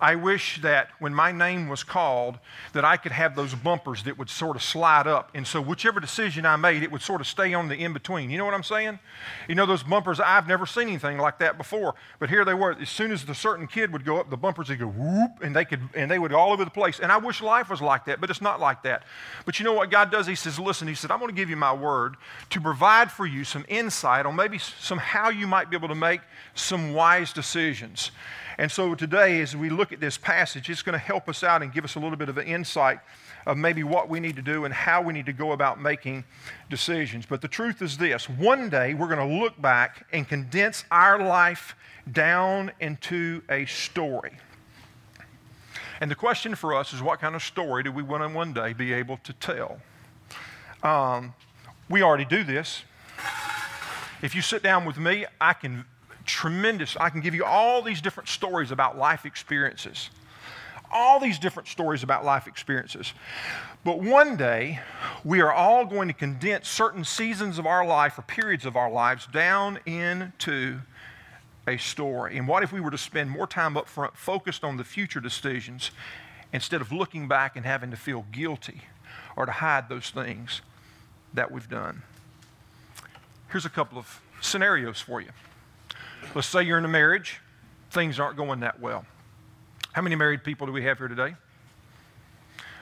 I 0.02 0.16
wish 0.16 0.62
that 0.62 0.90
when 1.00 1.14
my 1.14 1.32
name 1.32 1.70
was 1.70 1.84
called, 1.84 2.40
that 2.74 2.84
I 2.84 2.98
could 2.98 3.12
have 3.14 3.36
those 3.36 3.56
bumpers 3.56 4.04
that 4.04 4.18
would 4.18 4.30
sort 4.30 4.56
of 4.56 4.64
slide 4.64 5.08
up. 5.08 5.32
And 5.34 5.48
so 5.48 5.62
whichever 5.62 6.00
decision 6.00 6.46
I 6.46 6.56
made, 6.58 6.84
it 6.84 6.92
would 6.92 7.02
sort 7.02 7.22
of 7.22 7.28
stay 7.28 7.54
on 7.54 7.70
the 7.70 7.76
in-between. 7.76 8.30
You 8.30 8.38
know 8.38 8.46
what 8.46 8.54
I'm 8.54 8.64
saying? 8.64 9.00
You 9.48 9.56
know 9.56 9.66
those 9.66 9.84
bumpers, 9.84 10.20
I've 10.20 10.48
never 10.48 10.66
seen 10.66 10.90
anything 10.90 11.18
like 11.20 11.40
that 11.40 11.58
before. 11.58 11.96
But 12.20 12.30
here 12.30 12.44
they 12.44 12.54
were. 12.54 12.74
As 12.74 12.90
soon 12.90 13.12
as 13.12 13.26
the 13.26 13.36
certain 13.36 13.68
kid 13.68 13.94
would 13.94 14.04
go 14.04 14.18
up, 14.18 14.30
the 14.30 14.38
bumpers 14.38 14.70
would 14.70 14.80
go 14.80 14.88
whoop, 14.88 15.32
and 15.42 15.56
they 15.56 15.64
could 15.64 15.82
and 15.94 16.10
they 16.10 16.20
would 16.20 16.34
all 16.34 16.52
over 16.52 16.66
the 16.66 16.72
place. 16.72 17.00
And 17.00 17.12
I 17.12 17.18
wish 17.18 17.42
life 17.42 17.70
was 17.70 17.82
like 17.82 18.06
that, 18.06 18.20
but 18.20 18.30
it's 18.30 18.42
not 18.42 18.60
like 18.60 18.84
that. 18.84 19.04
But 19.46 19.60
you 19.60 19.66
know 19.66 19.74
what 19.74 19.90
God 19.90 20.12
does? 20.12 20.28
He 20.28 20.36
says, 20.36 20.60
listen, 20.60 20.88
he 20.88 20.96
said, 20.96 21.12
I'm 21.12 21.20
going 21.20 21.30
to 21.30 21.36
give 21.36 21.50
you 21.50 21.56
my 21.56 21.74
word 21.74 22.18
to 22.50 22.60
provide 22.60 23.12
for 23.12 23.26
you 23.26 23.44
some 23.44 23.66
insight 23.70 24.26
on 24.26 24.36
maybe 24.36 24.58
some 24.58 24.98
how 24.98 25.30
you 25.30 25.48
might 25.48 25.70
be 25.70 25.78
able 25.78 25.88
to 25.88 25.96
make 25.96 26.22
some 26.56 26.94
wise 26.94 27.32
decisions. 27.32 28.12
And 28.58 28.72
so 28.72 28.94
today, 28.94 29.42
as 29.42 29.53
we 29.56 29.70
look 29.70 29.92
at 29.92 30.00
this 30.00 30.18
passage, 30.18 30.70
it's 30.70 30.82
going 30.82 30.94
to 30.94 31.06
help 31.06 31.28
us 31.30 31.44
out 31.44 31.62
and 31.62 31.72
give 31.74 31.84
us 31.84 31.96
a 31.96 32.00
little 32.00 32.18
bit 32.18 32.30
of 32.30 32.38
an 32.38 32.48
insight 32.48 33.00
of 33.46 33.58
maybe 33.58 33.84
what 33.84 34.10
we 34.10 34.20
need 34.20 34.36
to 34.36 34.42
do 34.42 34.66
and 34.66 34.74
how 34.74 35.02
we 35.02 35.14
need 35.14 35.26
to 35.26 35.34
go 35.34 35.52
about 35.52 35.82
making 35.82 36.24
decisions. 36.70 37.26
But 37.26 37.42
the 37.42 37.48
truth 37.48 37.82
is 37.82 37.98
this 37.98 38.30
one 38.30 38.70
day, 38.70 38.94
we're 38.94 39.14
going 39.14 39.28
to 39.28 39.42
look 39.42 39.62
back 39.62 40.06
and 40.14 40.28
condense 40.28 40.86
our 40.92 41.22
life 41.22 41.76
down 42.12 42.72
into 42.80 43.42
a 43.50 43.66
story. 43.66 44.38
And 46.00 46.10
the 46.10 46.16
question 46.16 46.56
for 46.56 46.74
us 46.74 46.94
is 46.94 47.02
what 47.02 47.20
kind 47.20 47.36
of 47.36 47.44
story 47.44 47.84
do 47.84 47.92
we 47.92 48.04
want 48.04 48.24
to 48.24 48.30
one 48.30 48.54
day 48.54 48.74
be 48.74 48.94
able 48.94 49.18
to 49.18 49.34
tell? 49.34 49.80
Um, 50.82 51.34
we 51.90 52.02
already 52.02 52.26
do 52.26 52.44
this. 52.44 52.84
If 54.22 54.36
you 54.36 54.42
sit 54.42 54.64
down 54.64 54.86
with 54.86 54.98
me, 54.98 55.26
I 55.40 55.54
can 55.54 55.86
tremendous. 56.26 56.96
I 56.98 57.10
can 57.10 57.22
give 57.22 57.36
you 57.36 57.46
all 57.46 57.82
these 57.82 58.02
different 58.02 58.30
stories 58.30 58.72
about 58.72 58.98
life 58.98 59.26
experiences. 59.26 60.10
All 60.92 61.20
these 61.20 61.40
different 61.40 61.68
stories 61.68 62.04
about 62.04 62.24
life 62.24 62.48
experiences. 62.48 63.14
But 63.84 64.00
one 64.00 64.38
day, 64.38 64.80
we 65.24 65.42
are 65.42 65.52
all 65.52 65.86
going 65.86 66.08
to 66.08 66.14
condense 66.14 66.70
certain 66.70 67.04
seasons 67.04 67.60
of 67.60 67.66
our 67.66 67.86
life 67.86 68.18
or 68.18 68.22
periods 68.22 68.66
of 68.66 68.76
our 68.76 68.90
lives 68.90 69.28
down 69.28 69.80
into 69.86 70.80
a 71.68 71.78
story. 71.78 72.38
And 72.38 72.48
what 72.48 72.64
if 72.64 72.72
we 72.72 72.80
were 72.80 72.92
to 72.92 72.98
spend 72.98 73.30
more 73.30 73.48
time 73.48 73.76
up 73.76 73.88
front 73.88 74.16
focused 74.16 74.64
on 74.64 74.78
the 74.78 74.84
future 74.84 75.20
decisions 75.20 75.92
instead 76.52 76.82
of 76.82 76.92
looking 76.92 77.28
back 77.28 77.56
and 77.56 77.66
having 77.66 77.92
to 77.92 77.98
feel 77.98 78.26
guilty 78.32 78.82
or 79.36 79.46
to 79.46 79.52
hide 79.52 79.90
those 79.90 80.12
things 80.12 80.62
that 81.34 81.52
we've 81.52 81.70
done? 81.70 82.04
Here's 83.50 83.66
a 83.66 83.70
couple 83.70 83.98
of 83.98 84.22
scenarios 84.42 85.00
for 85.00 85.22
you. 85.22 85.30
Let's 86.36 86.48
say 86.48 86.64
you're 86.64 86.80
in 86.80 86.86
a 86.86 86.90
marriage, 86.90 87.40
things 87.92 88.20
aren't 88.20 88.38
going 88.38 88.62
that 88.62 88.80
well. 88.80 89.06
How 89.92 90.02
many 90.02 90.16
married 90.16 90.44
people 90.44 90.66
do 90.66 90.74
we 90.74 90.84
have 90.84 90.98
here 90.98 91.08
today? 91.08 91.36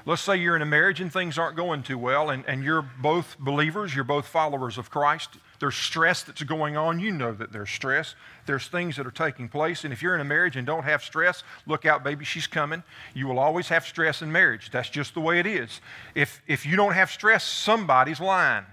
Let's 0.06 0.22
say 0.22 0.38
you're 0.38 0.56
in 0.56 0.62
a 0.62 0.66
marriage 0.66 1.00
and 1.02 1.12
things 1.12 1.38
aren't 1.38 1.56
going 1.56 1.84
too 1.84 1.98
well, 1.98 2.32
and, 2.32 2.44
and 2.48 2.64
you're 2.64 2.82
both 2.82 3.38
believers, 3.40 3.94
you're 3.94 4.04
both 4.04 4.26
followers 4.26 4.78
of 4.78 4.90
Christ. 4.90 5.32
There's 5.60 5.76
stress 5.76 6.24
that's 6.24 6.42
going 6.42 6.76
on. 6.76 7.00
You 7.00 7.12
know 7.12 7.34
that 7.34 7.52
there's 7.52 7.70
stress. 7.70 8.16
There's 8.48 8.68
things 8.68 8.96
that 8.96 9.06
are 9.06 9.12
taking 9.12 9.48
place. 9.48 9.84
And 9.84 9.94
if 9.94 10.02
you're 10.02 10.16
in 10.16 10.22
a 10.22 10.26
marriage 10.26 10.56
and 10.56 10.66
don't 10.66 10.84
have 10.84 11.04
stress, 11.04 11.44
look 11.68 11.86
out, 11.86 12.04
baby, 12.04 12.26
she's 12.26 12.48
coming. 12.48 12.82
You 13.14 13.28
will 13.28 13.38
always 13.38 13.68
have 13.68 13.86
stress 13.86 14.24
in 14.24 14.32
marriage. 14.32 14.72
That's 14.72 14.90
just 14.90 15.14
the 15.14 15.22
way 15.22 15.40
it 15.40 15.46
is. 15.46 15.82
If, 16.16 16.42
if 16.48 16.66
you 16.66 16.76
don't 16.76 16.94
have 16.94 17.12
stress, 17.12 17.44
somebody's 17.44 18.20
lying. 18.20 18.66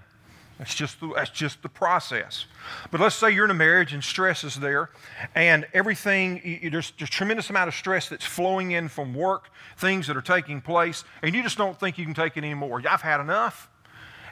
That's 0.59 0.75
just, 0.75 0.99
the, 0.99 1.13
that's 1.15 1.29
just 1.29 1.63
the 1.63 1.69
process. 1.69 2.45
But 2.91 2.99
let's 2.99 3.15
say 3.15 3.31
you're 3.31 3.45
in 3.45 3.51
a 3.51 3.55
marriage 3.55 3.93
and 3.93 4.03
stress 4.03 4.43
is 4.43 4.55
there, 4.55 4.89
and 5.33 5.65
everything, 5.73 6.59
there's, 6.69 6.91
there's 6.97 7.09
a 7.09 7.11
tremendous 7.11 7.49
amount 7.49 7.69
of 7.69 7.73
stress 7.73 8.09
that's 8.09 8.25
flowing 8.25 8.71
in 8.71 8.89
from 8.89 9.13
work, 9.13 9.51
things 9.77 10.05
that 10.07 10.17
are 10.17 10.21
taking 10.21 10.59
place, 10.59 11.05
and 11.23 11.33
you 11.33 11.41
just 11.41 11.57
don't 11.57 11.79
think 11.79 11.97
you 11.97 12.03
can 12.03 12.13
take 12.13 12.35
it 12.35 12.43
anymore. 12.43 12.83
I've 12.87 13.01
had 13.01 13.21
enough. 13.21 13.69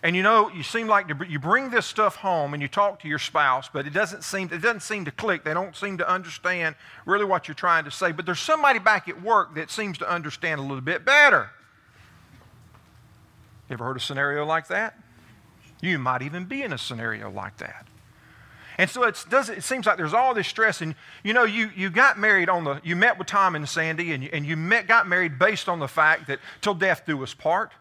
And 0.03 0.15
you 0.15 0.21
know, 0.21 0.49
you 0.49 0.63
seem 0.63 0.87
like 0.87 1.07
you 1.27 1.39
bring 1.39 1.69
this 1.69 1.85
stuff 1.85 2.17
home 2.17 2.53
and 2.53 2.61
you 2.61 2.67
talk 2.67 2.99
to 3.01 3.07
your 3.07 3.19
spouse, 3.19 3.69
but 3.71 3.87
it 3.87 3.93
doesn't 3.93 4.23
seem 4.23 4.49
it 4.51 4.61
doesn't 4.61 4.81
seem 4.81 5.05
to 5.05 5.11
click. 5.11 5.43
They 5.43 5.55
don't 5.55 5.75
seem 5.75 5.97
to 5.97 6.07
understand 6.07 6.75
really 7.05 7.25
what 7.25 7.47
you're 7.47 7.55
trying 7.55 7.83
to 7.85 7.91
say. 7.91 8.11
But 8.11 8.27
there's 8.27 8.39
somebody 8.39 8.77
back 8.77 9.09
at 9.09 9.23
work 9.23 9.55
that 9.55 9.71
seems 9.71 9.97
to 9.97 10.09
understand 10.09 10.59
a 10.59 10.61
little 10.61 10.81
bit 10.81 11.03
better. 11.03 11.49
You 13.69 13.73
ever 13.73 13.85
heard 13.85 13.97
a 13.97 13.99
scenario 13.99 14.45
like 14.45 14.67
that? 14.67 14.99
You 15.81 15.99
might 15.99 16.21
even 16.21 16.45
be 16.45 16.63
in 16.63 16.73
a 16.73 16.77
scenario 16.77 17.29
like 17.29 17.57
that. 17.57 17.87
And 18.77 18.89
so 18.89 19.03
it, 19.03 19.25
does, 19.29 19.49
it 19.49 19.63
seems 19.63 19.87
like 19.87 19.97
there's 19.97 20.13
all 20.13 20.33
this 20.33 20.47
stress. 20.47 20.81
And 20.81 20.95
you 21.23 21.33
know, 21.33 21.43
you, 21.43 21.71
you 21.75 21.89
got 21.89 22.19
married 22.19 22.49
on 22.49 22.63
the, 22.63 22.79
you 22.83 22.95
met 22.95 23.17
with 23.17 23.27
Tom 23.27 23.55
and 23.55 23.67
Sandy, 23.67 24.13
and 24.13 24.23
you, 24.23 24.29
and 24.31 24.45
you 24.45 24.55
met, 24.55 24.87
got 24.87 25.07
married 25.07 25.39
based 25.39 25.67
on 25.67 25.79
the 25.79 25.87
fact 25.87 26.27
that 26.27 26.39
till 26.61 26.75
death 26.75 27.03
do 27.05 27.21
us 27.23 27.33
part. 27.33 27.71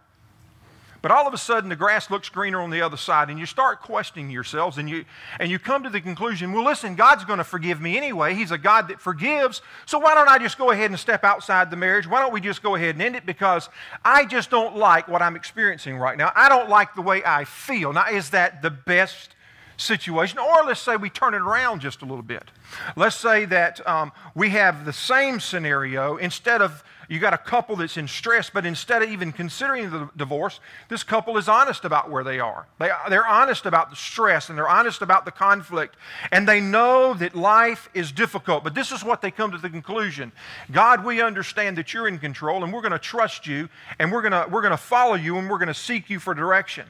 But 1.06 1.14
all 1.14 1.28
of 1.28 1.32
a 1.32 1.38
sudden, 1.38 1.68
the 1.68 1.76
grass 1.76 2.10
looks 2.10 2.28
greener 2.28 2.60
on 2.60 2.70
the 2.70 2.82
other 2.82 2.96
side, 2.96 3.30
and 3.30 3.38
you 3.38 3.46
start 3.46 3.80
questioning 3.80 4.28
yourselves, 4.28 4.76
and 4.76 4.90
you, 4.90 5.04
and 5.38 5.52
you 5.52 5.60
come 5.60 5.84
to 5.84 5.88
the 5.88 6.00
conclusion 6.00 6.52
well, 6.52 6.64
listen, 6.64 6.96
God's 6.96 7.24
going 7.24 7.38
to 7.38 7.44
forgive 7.44 7.80
me 7.80 7.96
anyway. 7.96 8.34
He's 8.34 8.50
a 8.50 8.58
God 8.58 8.88
that 8.88 9.00
forgives. 9.00 9.62
So 9.84 10.00
why 10.00 10.16
don't 10.16 10.28
I 10.28 10.38
just 10.38 10.58
go 10.58 10.72
ahead 10.72 10.90
and 10.90 10.98
step 10.98 11.22
outside 11.22 11.70
the 11.70 11.76
marriage? 11.76 12.08
Why 12.08 12.18
don't 12.18 12.32
we 12.32 12.40
just 12.40 12.60
go 12.60 12.74
ahead 12.74 12.96
and 12.96 13.02
end 13.02 13.14
it? 13.14 13.24
Because 13.24 13.68
I 14.04 14.24
just 14.24 14.50
don't 14.50 14.74
like 14.74 15.06
what 15.06 15.22
I'm 15.22 15.36
experiencing 15.36 15.96
right 15.96 16.18
now. 16.18 16.32
I 16.34 16.48
don't 16.48 16.68
like 16.68 16.96
the 16.96 17.02
way 17.02 17.22
I 17.24 17.44
feel. 17.44 17.92
Now, 17.92 18.10
is 18.10 18.30
that 18.30 18.60
the 18.60 18.70
best 18.70 19.36
situation. 19.76 20.40
Or 20.40 20.64
let's 20.64 20.80
say 20.80 20.96
we 20.96 21.10
turn 21.10 21.34
it 21.34 21.42
around 21.42 21.82
just 21.82 22.02
a 22.02 22.04
little 22.04 22.22
bit. 22.22 22.50
Let's 22.96 23.14
say 23.14 23.44
that 23.44 23.86
um, 23.86 24.10
we 24.34 24.50
have 24.50 24.84
the 24.84 24.92
same 24.92 25.38
scenario. 25.38 26.16
Instead 26.16 26.62
of 26.62 26.82
you 27.08 27.18
got 27.18 27.34
a 27.34 27.38
couple 27.38 27.76
that's 27.76 27.96
in 27.96 28.08
stress, 28.08 28.50
but 28.50 28.66
instead 28.66 29.02
of 29.02 29.10
even 29.10 29.32
considering 29.32 29.90
the 29.90 30.10
divorce, 30.16 30.60
this 30.88 31.02
couple 31.02 31.38
is 31.38 31.48
honest 31.48 31.84
about 31.84 32.10
where 32.10 32.24
they 32.24 32.40
are. 32.40 32.66
They, 32.78 32.90
they're 33.08 33.26
honest 33.26 33.66
about 33.66 33.90
the 33.90 33.96
stress 33.96 34.48
and 34.48 34.58
they're 34.58 34.68
honest 34.68 35.02
about 35.02 35.24
the 35.24 35.30
conflict. 35.30 35.96
And 36.32 36.48
they 36.48 36.60
know 36.60 37.14
that 37.14 37.34
life 37.34 37.88
is 37.94 38.12
difficult. 38.12 38.64
But 38.64 38.74
this 38.74 38.92
is 38.92 39.04
what 39.04 39.22
they 39.22 39.30
come 39.30 39.52
to 39.52 39.58
the 39.58 39.70
conclusion 39.70 40.32
God, 40.70 41.04
we 41.04 41.20
understand 41.20 41.78
that 41.78 41.94
you're 41.94 42.08
in 42.08 42.18
control 42.18 42.64
and 42.64 42.72
we're 42.72 42.82
going 42.82 42.92
to 42.92 42.98
trust 42.98 43.46
you 43.46 43.68
and 43.98 44.10
we're 44.10 44.22
going 44.22 44.50
we're 44.50 44.62
going 44.62 44.70
to 44.72 44.76
follow 44.76 45.14
you 45.14 45.38
and 45.38 45.48
we're 45.48 45.58
going 45.58 45.68
to 45.68 45.74
seek 45.74 46.10
you 46.10 46.18
for 46.18 46.34
direction. 46.34 46.86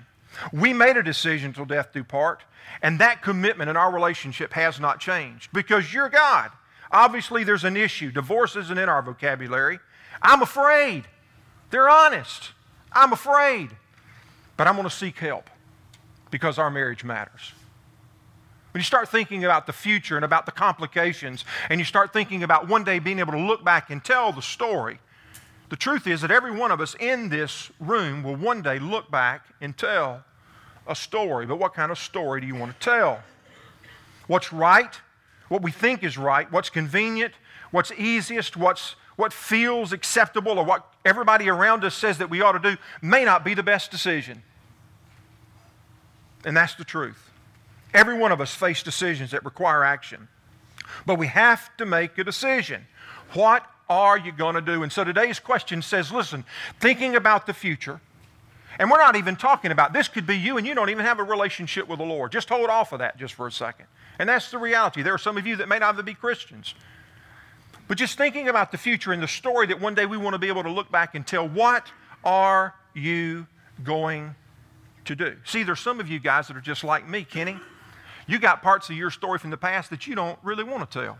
We 0.52 0.72
made 0.72 0.96
a 0.96 1.02
decision 1.02 1.52
till 1.52 1.64
death 1.64 1.92
do 1.92 2.04
part, 2.04 2.42
and 2.82 2.98
that 2.98 3.22
commitment 3.22 3.70
in 3.70 3.76
our 3.76 3.92
relationship 3.92 4.52
has 4.52 4.78
not 4.78 5.00
changed 5.00 5.50
because 5.52 5.92
you're 5.92 6.08
God. 6.08 6.50
Obviously, 6.90 7.44
there's 7.44 7.64
an 7.64 7.76
issue. 7.76 8.10
Divorce 8.10 8.56
isn't 8.56 8.78
in 8.78 8.88
our 8.88 9.02
vocabulary. 9.02 9.78
I'm 10.22 10.42
afraid. 10.42 11.04
They're 11.70 11.90
honest. 11.90 12.52
I'm 12.92 13.12
afraid. 13.12 13.70
But 14.56 14.66
I'm 14.66 14.74
going 14.76 14.88
to 14.88 14.94
seek 14.94 15.18
help 15.18 15.50
because 16.30 16.58
our 16.58 16.70
marriage 16.70 17.04
matters. 17.04 17.52
When 18.72 18.80
you 18.80 18.84
start 18.84 19.08
thinking 19.08 19.44
about 19.44 19.66
the 19.66 19.72
future 19.72 20.16
and 20.16 20.24
about 20.24 20.44
the 20.44 20.52
complications, 20.52 21.44
and 21.70 21.80
you 21.80 21.84
start 21.84 22.12
thinking 22.12 22.42
about 22.42 22.68
one 22.68 22.84
day 22.84 22.98
being 22.98 23.18
able 23.18 23.32
to 23.32 23.40
look 23.40 23.64
back 23.64 23.90
and 23.90 24.04
tell 24.04 24.32
the 24.32 24.42
story, 24.42 24.98
the 25.68 25.76
truth 25.76 26.06
is 26.06 26.20
that 26.20 26.30
every 26.30 26.50
one 26.50 26.70
of 26.70 26.80
us 26.80 26.94
in 27.00 27.28
this 27.28 27.70
room 27.80 28.22
will 28.22 28.36
one 28.36 28.62
day 28.62 28.78
look 28.78 29.10
back 29.10 29.46
and 29.60 29.76
tell 29.76 30.24
a 30.86 30.94
story. 30.94 31.46
But 31.46 31.56
what 31.56 31.74
kind 31.74 31.90
of 31.90 31.98
story 31.98 32.40
do 32.40 32.46
you 32.46 32.54
want 32.54 32.72
to 32.72 32.78
tell? 32.78 33.20
What's 34.26 34.52
right? 34.52 35.00
What 35.48 35.62
we 35.62 35.70
think 35.70 36.02
is 36.02 36.18
right? 36.18 36.50
What's 36.50 36.70
convenient? 36.70 37.34
What's 37.70 37.92
easiest? 37.92 38.56
What's, 38.56 38.96
what 39.16 39.32
feels 39.32 39.92
acceptable 39.92 40.58
or 40.58 40.64
what 40.64 40.92
everybody 41.04 41.48
around 41.48 41.84
us 41.84 41.94
says 41.94 42.18
that 42.18 42.30
we 42.30 42.40
ought 42.40 42.52
to 42.52 42.70
do 42.70 42.76
may 43.00 43.24
not 43.24 43.44
be 43.44 43.54
the 43.54 43.62
best 43.62 43.90
decision. 43.90 44.42
And 46.44 46.56
that's 46.56 46.74
the 46.74 46.84
truth. 46.84 47.30
Every 47.94 48.16
one 48.16 48.32
of 48.32 48.40
us 48.40 48.54
face 48.54 48.82
decisions 48.82 49.30
that 49.30 49.44
require 49.44 49.84
action. 49.84 50.28
But 51.04 51.16
we 51.16 51.26
have 51.28 51.76
to 51.78 51.86
make 51.86 52.18
a 52.18 52.24
decision. 52.24 52.86
What 53.32 53.64
are 53.88 54.18
you 54.18 54.32
going 54.32 54.54
to 54.54 54.60
do? 54.60 54.82
And 54.82 54.92
so 54.92 55.04
today's 55.04 55.38
question 55.38 55.82
says 55.82 56.12
listen, 56.12 56.44
thinking 56.80 57.16
about 57.16 57.46
the 57.46 57.54
future, 57.54 58.00
and 58.78 58.90
we're 58.90 58.98
not 58.98 59.16
even 59.16 59.36
talking 59.36 59.70
about 59.70 59.92
this 59.92 60.08
could 60.08 60.26
be 60.26 60.36
you 60.36 60.58
and 60.58 60.66
you 60.66 60.74
don't 60.74 60.90
even 60.90 61.04
have 61.04 61.18
a 61.18 61.22
relationship 61.22 61.88
with 61.88 61.98
the 61.98 62.04
Lord. 62.04 62.32
Just 62.32 62.48
hold 62.48 62.68
off 62.68 62.92
of 62.92 62.98
that 62.98 63.16
just 63.16 63.34
for 63.34 63.46
a 63.46 63.52
second. 63.52 63.86
And 64.18 64.28
that's 64.28 64.50
the 64.50 64.58
reality. 64.58 65.02
There 65.02 65.14
are 65.14 65.18
some 65.18 65.36
of 65.36 65.46
you 65.46 65.56
that 65.56 65.68
may 65.68 65.78
not 65.78 65.94
even 65.94 66.04
be 66.04 66.14
Christians. 66.14 66.74
But 67.88 67.98
just 67.98 68.18
thinking 68.18 68.48
about 68.48 68.72
the 68.72 68.78
future 68.78 69.12
and 69.12 69.22
the 69.22 69.28
story 69.28 69.66
that 69.66 69.80
one 69.80 69.94
day 69.94 70.06
we 70.06 70.16
want 70.16 70.34
to 70.34 70.38
be 70.38 70.48
able 70.48 70.62
to 70.64 70.70
look 70.70 70.90
back 70.90 71.14
and 71.14 71.26
tell, 71.26 71.48
what 71.48 71.90
are 72.24 72.74
you 72.94 73.46
going 73.84 74.34
to 75.04 75.14
do? 75.14 75.36
See, 75.44 75.62
there's 75.62 75.80
some 75.80 76.00
of 76.00 76.08
you 76.08 76.18
guys 76.18 76.48
that 76.48 76.56
are 76.56 76.62
just 76.62 76.82
like 76.82 77.08
me, 77.08 77.24
Kenny. 77.24 77.58
You 78.26 78.38
got 78.38 78.62
parts 78.62 78.90
of 78.90 78.96
your 78.96 79.10
story 79.10 79.38
from 79.38 79.50
the 79.50 79.56
past 79.56 79.90
that 79.90 80.06
you 80.06 80.16
don't 80.16 80.38
really 80.42 80.64
want 80.64 80.90
to 80.90 81.00
tell 81.02 81.18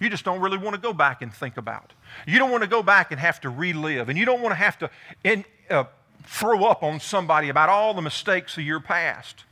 you 0.00 0.08
just 0.08 0.24
don't 0.24 0.40
really 0.40 0.58
want 0.58 0.74
to 0.74 0.80
go 0.80 0.92
back 0.92 1.22
and 1.22 1.32
think 1.32 1.56
about. 1.56 1.92
You 2.26 2.38
don't 2.38 2.50
want 2.50 2.62
to 2.62 2.68
go 2.68 2.82
back 2.82 3.10
and 3.10 3.20
have 3.20 3.40
to 3.40 3.50
relive, 3.50 4.08
and 4.08 4.18
you 4.18 4.24
don't 4.24 4.40
want 4.40 4.52
to 4.52 4.56
have 4.56 4.78
to 4.78 4.90
in, 5.24 5.44
uh, 5.70 5.84
throw 6.24 6.64
up 6.64 6.82
on 6.82 7.00
somebody 7.00 7.48
about 7.48 7.68
all 7.68 7.94
the 7.94 8.02
mistakes 8.02 8.56
of 8.56 8.64
your 8.64 8.80
past. 8.80 9.44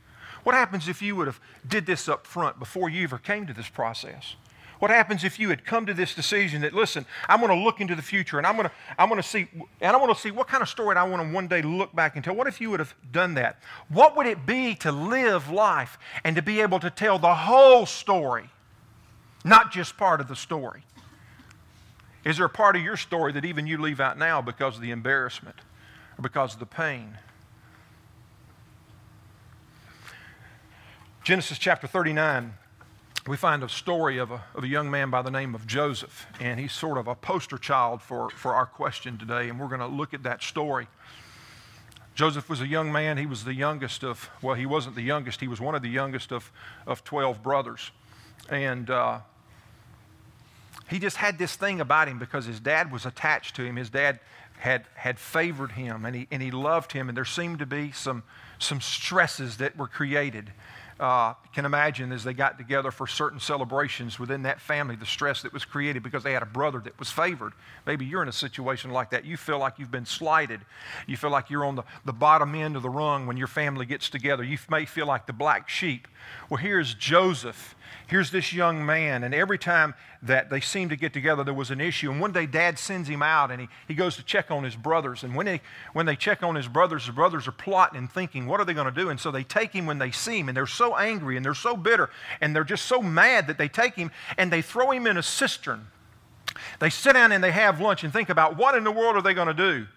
What 0.43 0.55
happens 0.55 0.87
if 0.87 1.01
you 1.01 1.15
would 1.15 1.27
have 1.27 1.39
did 1.67 1.85
this 1.85 2.07
up 2.07 2.25
front 2.25 2.59
before 2.59 2.89
you 2.89 3.03
ever 3.03 3.17
came 3.17 3.47
to 3.47 3.53
this 3.53 3.69
process? 3.69 4.35
What 4.79 4.91
happens 4.91 5.23
if 5.23 5.39
you 5.39 5.49
had 5.49 5.65
come 5.65 5.87
to 5.87 5.93
this 5.93 6.13
decision 6.13 6.61
that, 6.61 6.71
listen, 6.71 7.05
I'm 7.27 7.39
going 7.39 7.49
to 7.57 7.63
look 7.63 7.81
into 7.81 7.95
the 7.95 8.01
future 8.03 8.37
and 8.37 8.45
I'm 8.45 8.55
going 8.55 8.69
to, 8.69 8.75
I'm 8.99 9.09
going 9.09 9.21
to 9.21 9.27
see, 9.27 9.47
and 9.81 9.95
I 9.95 9.99
want 9.99 10.15
to 10.15 10.21
see 10.21 10.29
what 10.29 10.47
kind 10.47 10.61
of 10.61 10.69
story 10.69 10.95
I 10.95 11.03
want 11.03 11.27
to 11.27 11.33
one 11.33 11.47
day 11.47 11.63
look 11.63 11.95
back 11.95 12.15
and 12.15 12.23
tell. 12.23 12.35
What 12.35 12.45
if 12.45 12.61
you 12.61 12.69
would 12.69 12.79
have 12.79 12.93
done 13.11 13.33
that? 13.35 13.59
What 13.89 14.15
would 14.15 14.27
it 14.27 14.45
be 14.45 14.75
to 14.75 14.91
live 14.91 15.49
life 15.49 15.97
and 16.23 16.35
to 16.35 16.43
be 16.43 16.61
able 16.61 16.79
to 16.81 16.91
tell 16.91 17.17
the 17.17 17.33
whole 17.33 17.87
story 17.87 18.51
not 19.47 19.71
just 19.71 19.97
part 19.97 20.21
of 20.21 20.27
the 20.27 20.35
story. 20.35 20.83
Is 22.25 22.37
there 22.37 22.45
a 22.45 22.49
part 22.49 22.75
of 22.75 22.81
your 22.81 22.97
story 22.97 23.31
that 23.33 23.45
even 23.45 23.65
you 23.65 23.77
leave 23.77 23.99
out 23.99 24.17
now 24.17 24.41
because 24.41 24.75
of 24.75 24.81
the 24.81 24.91
embarrassment 24.91 25.55
or 26.17 26.21
because 26.21 26.53
of 26.53 26.59
the 26.59 26.65
pain? 26.65 27.17
Genesis 31.27 31.57
chapter 31.57 31.87
39, 31.87 32.53
we 33.27 33.35
find 33.35 33.61
a 33.61 33.67
story 33.67 34.17
of 34.17 34.31
a, 34.31 34.41
of 34.55 34.63
a 34.63 34.67
young 34.69 34.89
man 34.89 35.09
by 35.09 35.21
the 35.21 35.29
name 35.29 35.55
of 35.55 35.67
Joseph, 35.67 36.25
and 36.39 36.57
he's 36.57 36.71
sort 36.71 36.97
of 36.97 37.09
a 37.09 37.15
poster 37.15 37.57
child 37.57 38.01
for, 38.01 38.29
for 38.29 38.53
our 38.53 38.65
question 38.65 39.17
today, 39.17 39.49
and 39.49 39.59
we're 39.59 39.67
going 39.67 39.81
to 39.81 39.87
look 39.87 40.13
at 40.13 40.23
that 40.23 40.41
story. 40.41 40.87
Joseph 42.15 42.49
was 42.49 42.61
a 42.61 42.65
young 42.65 42.93
man. 42.93 43.17
He 43.17 43.25
was 43.25 43.43
the 43.43 43.53
youngest 43.53 44.05
of, 44.05 44.29
well, 44.41 44.55
he 44.55 44.65
wasn't 44.65 44.95
the 44.95 45.01
youngest, 45.01 45.41
he 45.41 45.49
was 45.49 45.59
one 45.59 45.75
of 45.75 45.81
the 45.81 45.89
youngest 45.89 46.31
of, 46.31 46.49
of 46.85 47.03
12 47.03 47.43
brothers. 47.43 47.91
And 48.49 48.89
uh, 48.89 49.19
he 50.89 50.97
just 50.97 51.17
had 51.17 51.37
this 51.37 51.57
thing 51.57 51.81
about 51.81 52.07
him 52.07 52.19
because 52.19 52.45
his 52.45 52.61
dad 52.61 52.89
was 52.89 53.05
attached 53.05 53.53
to 53.57 53.65
him. 53.65 53.75
His 53.75 53.89
dad 53.89 54.21
had, 54.59 54.85
had 54.95 55.19
favored 55.19 55.73
him 55.73 56.05
and 56.05 56.15
he, 56.15 56.27
and 56.31 56.41
he 56.41 56.51
loved 56.51 56.93
him. 56.93 57.09
And 57.09 57.17
there 57.17 57.25
seemed 57.25 57.59
to 57.59 57.65
be 57.65 57.91
some, 57.91 58.23
some 58.59 58.79
stresses 58.79 59.57
that 59.57 59.75
were 59.75 59.87
created. 59.87 60.53
Uh, 60.99 61.33
can 61.53 61.65
imagine 61.65 62.11
as 62.11 62.23
they 62.23 62.33
got 62.33 62.57
together 62.57 62.89
for 62.89 63.05
certain 63.05 63.39
celebrations 63.39 64.19
within 64.19 64.43
that 64.43 64.59
family, 64.59 64.95
the 64.95 65.05
stress 65.05 65.43
that 65.43 65.53
was 65.53 65.63
created 65.63 66.01
because 66.01 66.23
they 66.23 66.33
had 66.33 66.41
a 66.41 66.47
brother 66.47 66.79
that 66.79 66.97
was 66.97 67.11
favored. 67.11 67.53
Maybe 67.85 68.05
you're 68.05 68.23
in 68.23 68.27
a 68.27 68.33
situation 68.33 68.91
like 68.91 69.11
that. 69.11 69.23
You 69.23 69.37
feel 69.37 69.59
like 69.59 69.77
you've 69.77 69.91
been 69.91 70.05
slighted. 70.05 70.61
You 71.05 71.15
feel 71.15 71.29
like 71.29 71.49
you're 71.51 71.65
on 71.65 71.75
the, 71.75 71.83
the 72.05 72.13
bottom 72.13 72.55
end 72.55 72.75
of 72.75 72.81
the 72.81 72.89
rung 72.89 73.27
when 73.27 73.37
your 73.37 73.47
family 73.47 73.85
gets 73.85 74.09
together. 74.09 74.43
You 74.43 74.57
may 74.69 74.85
feel 74.85 75.05
like 75.05 75.27
the 75.27 75.33
black 75.33 75.69
sheep. 75.69 76.07
Well, 76.49 76.57
here's 76.57 76.93
Joseph 76.95 77.75
here's 78.07 78.31
this 78.31 78.51
young 78.51 78.85
man, 78.85 79.23
and 79.23 79.33
every 79.33 79.57
time 79.57 79.93
that 80.23 80.49
they 80.49 80.59
seem 80.59 80.89
to 80.89 80.95
get 80.95 81.13
together, 81.13 81.43
there 81.43 81.53
was 81.53 81.69
an 81.71 81.79
issue. 81.79 82.11
And 82.11 82.19
one 82.19 82.31
day, 82.31 82.45
dad 82.45 82.79
sends 82.79 83.07
him 83.07 83.21
out, 83.21 83.51
and 83.51 83.61
he, 83.61 83.67
he 83.87 83.93
goes 83.93 84.15
to 84.15 84.23
check 84.23 84.49
on 84.49 84.63
his 84.63 84.75
brothers. 84.75 85.23
And 85.23 85.35
when 85.35 85.45
they, 85.45 85.61
when 85.93 86.05
they 86.05 86.15
check 86.15 86.41
on 86.41 86.55
his 86.55 86.67
brothers, 86.67 87.05
his 87.05 87.13
brothers 87.13 87.47
are 87.47 87.51
plotting 87.51 87.97
and 87.97 88.11
thinking, 88.11 88.47
what 88.47 88.59
are 88.59 88.65
they 88.65 88.73
going 88.73 88.91
to 88.91 89.01
do? 89.01 89.09
And 89.09 89.19
so 89.19 89.29
they 89.29 89.43
take 89.43 89.73
him 89.73 89.85
when 89.85 89.99
they 89.99 90.11
see 90.11 90.39
him, 90.39 90.47
and 90.47 90.57
they're 90.57 90.65
so 90.65 90.95
angry 90.95 91.37
and 91.37 91.45
they're 91.45 91.53
so 91.53 91.77
bitter, 91.77 92.09
and 92.41 92.55
they're 92.55 92.63
just 92.63 92.85
so 92.85 93.01
mad 93.01 93.47
that 93.47 93.57
they 93.57 93.67
take 93.67 93.95
him 93.95 94.11
and 94.37 94.51
they 94.51 94.61
throw 94.61 94.91
him 94.91 95.05
in 95.05 95.17
a 95.17 95.23
cistern. 95.23 95.87
They 96.79 96.89
sit 96.89 97.13
down 97.13 97.31
and 97.31 97.43
they 97.43 97.51
have 97.51 97.79
lunch 97.81 98.03
and 98.03 98.11
think 98.11 98.29
about 98.29 98.57
what 98.57 98.75
in 98.75 98.83
the 98.83 98.91
world 98.91 99.15
are 99.15 99.21
they 99.21 99.33
going 99.33 99.47
to 99.47 99.53
do? 99.53 99.87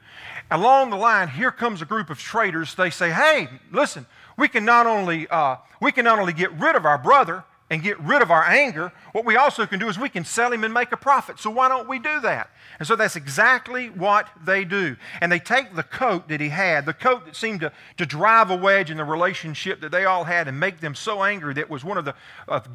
Along 0.51 0.91
the 0.91 0.97
line, 0.97 1.29
here 1.29 1.53
comes 1.53 1.81
a 1.81 1.85
group 1.85 2.11
of 2.11 2.19
traders. 2.19 2.75
They 2.75 2.91
say, 2.91 3.11
hey, 3.11 3.49
listen, 3.71 4.05
we 4.37 4.49
can 4.49 4.65
not 4.65 4.87
only, 4.87 5.29
uh, 5.29 5.57
we 5.81 5.93
can 5.93 6.05
not 6.05 6.19
only 6.19 6.33
get 6.33 6.53
rid 6.53 6.75
of 6.77 6.85
our 6.85 6.99
brother, 6.99 7.45
and 7.71 7.85
get 7.85 7.99
rid 8.01 8.21
of 8.21 8.33
our 8.33 8.45
anger, 8.45 8.93
what 9.13 9.25
we 9.25 9.37
also 9.37 9.65
can 9.65 9.79
do 9.79 9.89
is 9.89 9.97
we 9.97 10.09
can 10.09 10.25
sell 10.25 10.53
him 10.53 10.65
and 10.65 10.75
make 10.75 10.91
a 10.91 10.97
profit. 10.97 11.39
So 11.39 11.51
why 11.51 11.69
don't 11.69 11.89
we 11.89 12.01
do 12.01 12.21
that? 12.21 12.51
And 12.81 12.89
so 12.89 12.97
that's 12.97 13.15
exactly 13.15 13.91
what 13.91 14.27
they 14.45 14.65
do. 14.65 14.97
And 15.21 15.31
they 15.31 15.39
take 15.39 15.77
the 15.77 15.85
coat 15.85 16.29
that 16.29 16.41
he 16.41 16.49
had, 16.49 16.85
the 16.85 16.93
coat 16.93 17.27
that 17.27 17.37
seemed 17.37 17.61
to, 17.61 17.71
to 17.97 18.07
drive 18.07 18.51
a 18.51 18.57
wedge 18.57 18.91
in 18.91 18.97
the 18.97 19.05
relationship 19.05 19.81
that 19.83 19.93
they 19.93 20.05
all 20.05 20.25
had 20.25 20.49
and 20.49 20.59
make 20.59 20.81
them 20.81 20.97
so 20.97 21.23
angry 21.23 21.55
that 21.55 21.71
was 21.71 21.85
one 21.85 21.97
of 21.97 22.05
the 22.05 22.15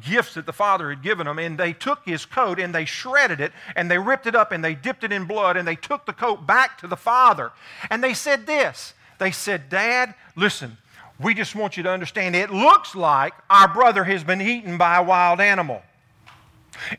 gifts 0.00 0.32
that 0.34 0.46
the 0.46 0.52
father 0.52 0.88
had 0.88 1.02
given 1.02 1.26
them. 1.26 1.38
And 1.38 1.58
they 1.58 1.74
took 1.74 2.00
his 2.06 2.24
coat 2.24 2.58
and 2.58 2.74
they 2.74 2.86
shredded 2.86 3.40
it 3.40 3.52
and 3.74 3.90
they 3.90 3.98
ripped 3.98 4.26
it 4.26 4.34
up 4.34 4.50
and 4.50 4.64
they 4.64 4.74
dipped 4.74 5.04
it 5.04 5.12
in 5.12 5.26
blood 5.26 5.58
and 5.58 5.68
they 5.68 5.76
took 5.76 6.06
the 6.06 6.14
coat 6.14 6.46
back 6.46 6.78
to 6.78 6.86
the 6.86 6.96
father. 6.96 7.52
And 7.90 8.02
they 8.02 8.14
said 8.14 8.46
this. 8.46 8.94
They 9.18 9.30
said, 9.30 9.68
Dad, 9.68 10.14
listen, 10.36 10.78
we 11.18 11.34
just 11.34 11.54
want 11.54 11.76
you 11.76 11.82
to 11.82 11.90
understand 11.90 12.36
it 12.36 12.50
looks 12.50 12.94
like 12.94 13.34
our 13.48 13.72
brother 13.72 14.04
has 14.04 14.22
been 14.22 14.40
eaten 14.40 14.76
by 14.76 14.96
a 14.96 15.02
wild 15.02 15.40
animal. 15.40 15.82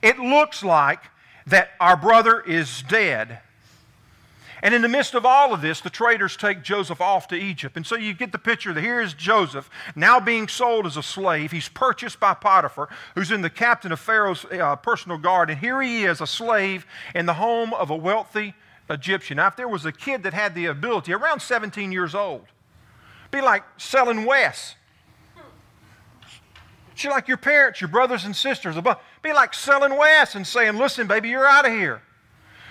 It 0.01 0.17
looks 0.17 0.63
like 0.63 1.01
that 1.45 1.69
our 1.79 1.95
brother 1.95 2.41
is 2.41 2.83
dead. 2.83 3.39
And 4.63 4.73
in 4.73 4.81
the 4.81 4.87
midst 4.87 5.13
of 5.13 5.23
all 5.23 5.53
of 5.53 5.61
this, 5.61 5.81
the 5.81 5.89
traders 5.91 6.35
take 6.35 6.63
Joseph 6.63 6.99
off 6.99 7.27
to 7.27 7.35
Egypt. 7.35 7.77
And 7.77 7.85
so 7.85 7.95
you 7.95 8.13
get 8.13 8.31
the 8.31 8.39
picture 8.39 8.73
that 8.73 8.81
here 8.81 8.99
is 8.99 9.13
Joseph, 9.13 9.69
now 9.95 10.19
being 10.19 10.47
sold 10.47 10.87
as 10.87 10.97
a 10.97 11.03
slave. 11.03 11.51
He's 11.51 11.69
purchased 11.69 12.19
by 12.19 12.33
Potiphar, 12.33 12.89
who's 13.13 13.31
in 13.31 13.41
the 13.41 13.51
captain 13.51 13.91
of 13.91 13.99
Pharaoh's 13.99 14.45
uh, 14.45 14.75
personal 14.77 15.19
guard. 15.19 15.51
And 15.51 15.59
here 15.59 15.79
he 15.81 16.05
is, 16.05 16.21
a 16.21 16.27
slave 16.27 16.87
in 17.13 17.27
the 17.27 17.35
home 17.35 17.71
of 17.73 17.91
a 17.91 17.95
wealthy 17.95 18.55
Egyptian. 18.89 19.37
Now, 19.37 19.47
if 19.47 19.55
there 19.55 19.67
was 19.67 19.85
a 19.85 19.91
kid 19.91 20.23
that 20.23 20.33
had 20.33 20.55
the 20.55 20.65
ability, 20.65 21.13
around 21.13 21.41
17 21.41 21.91
years 21.91 22.15
old, 22.15 22.47
be 23.31 23.41
like 23.41 23.63
selling 23.77 24.25
Wes. 24.25 24.75
She 26.95 27.09
like 27.09 27.27
your 27.27 27.37
parents, 27.37 27.79
your 27.79 27.89
brothers 27.89 28.25
and 28.25 28.35
sisters. 28.35 28.75
Be 29.21 29.33
like 29.33 29.53
selling 29.53 29.97
Wes 29.97 30.33
and 30.33 30.47
saying, 30.47 30.77
listen, 30.77 31.05
baby, 31.07 31.29
you're 31.29 31.45
out 31.45 31.65
of 31.65 31.71
here. 31.71 32.01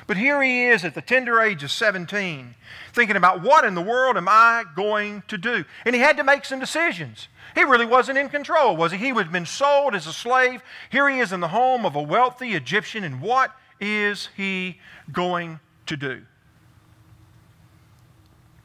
But 0.09 0.17
here 0.17 0.41
he 0.41 0.67
is 0.67 0.85
at 0.85 0.95
the 0.95 1.03
tender 1.03 1.41
age 1.41 1.65
of 1.65 1.71
17, 1.73 2.55
thinking 2.93 3.17
about 3.17 3.43
what 3.43 3.65
in 3.65 3.75
the 3.75 3.83
world 3.83 4.17
am 4.17 4.29
I 4.29 4.65
going 4.77 5.25
to 5.29 5.37
do? 5.37 5.65
And 5.85 5.97
he 5.97 6.01
had 6.01 6.17
to 6.17 6.25
make 6.25 6.45
some 6.45 6.61
decisions. 6.61 7.27
He 7.57 7.65
really 7.65 7.87
wasn't 7.87 8.19
in 8.19 8.29
control, 8.29 8.77
was 8.77 8.93
he? 8.93 8.99
He 8.99 9.09
had 9.09 9.33
been 9.33 9.47
sold 9.47 9.95
as 9.97 10.07
a 10.07 10.13
slave. 10.13 10.63
Here 10.91 11.09
he 11.09 11.19
is 11.19 11.33
in 11.33 11.41
the 11.41 11.49
home 11.49 11.85
of 11.85 11.97
a 11.97 12.03
wealthy 12.03 12.55
Egyptian, 12.55 13.03
and 13.03 13.21
what 13.21 13.53
is 13.81 14.29
he 14.37 14.81
going 15.13 15.59
to 15.87 15.97
do? 15.97 16.23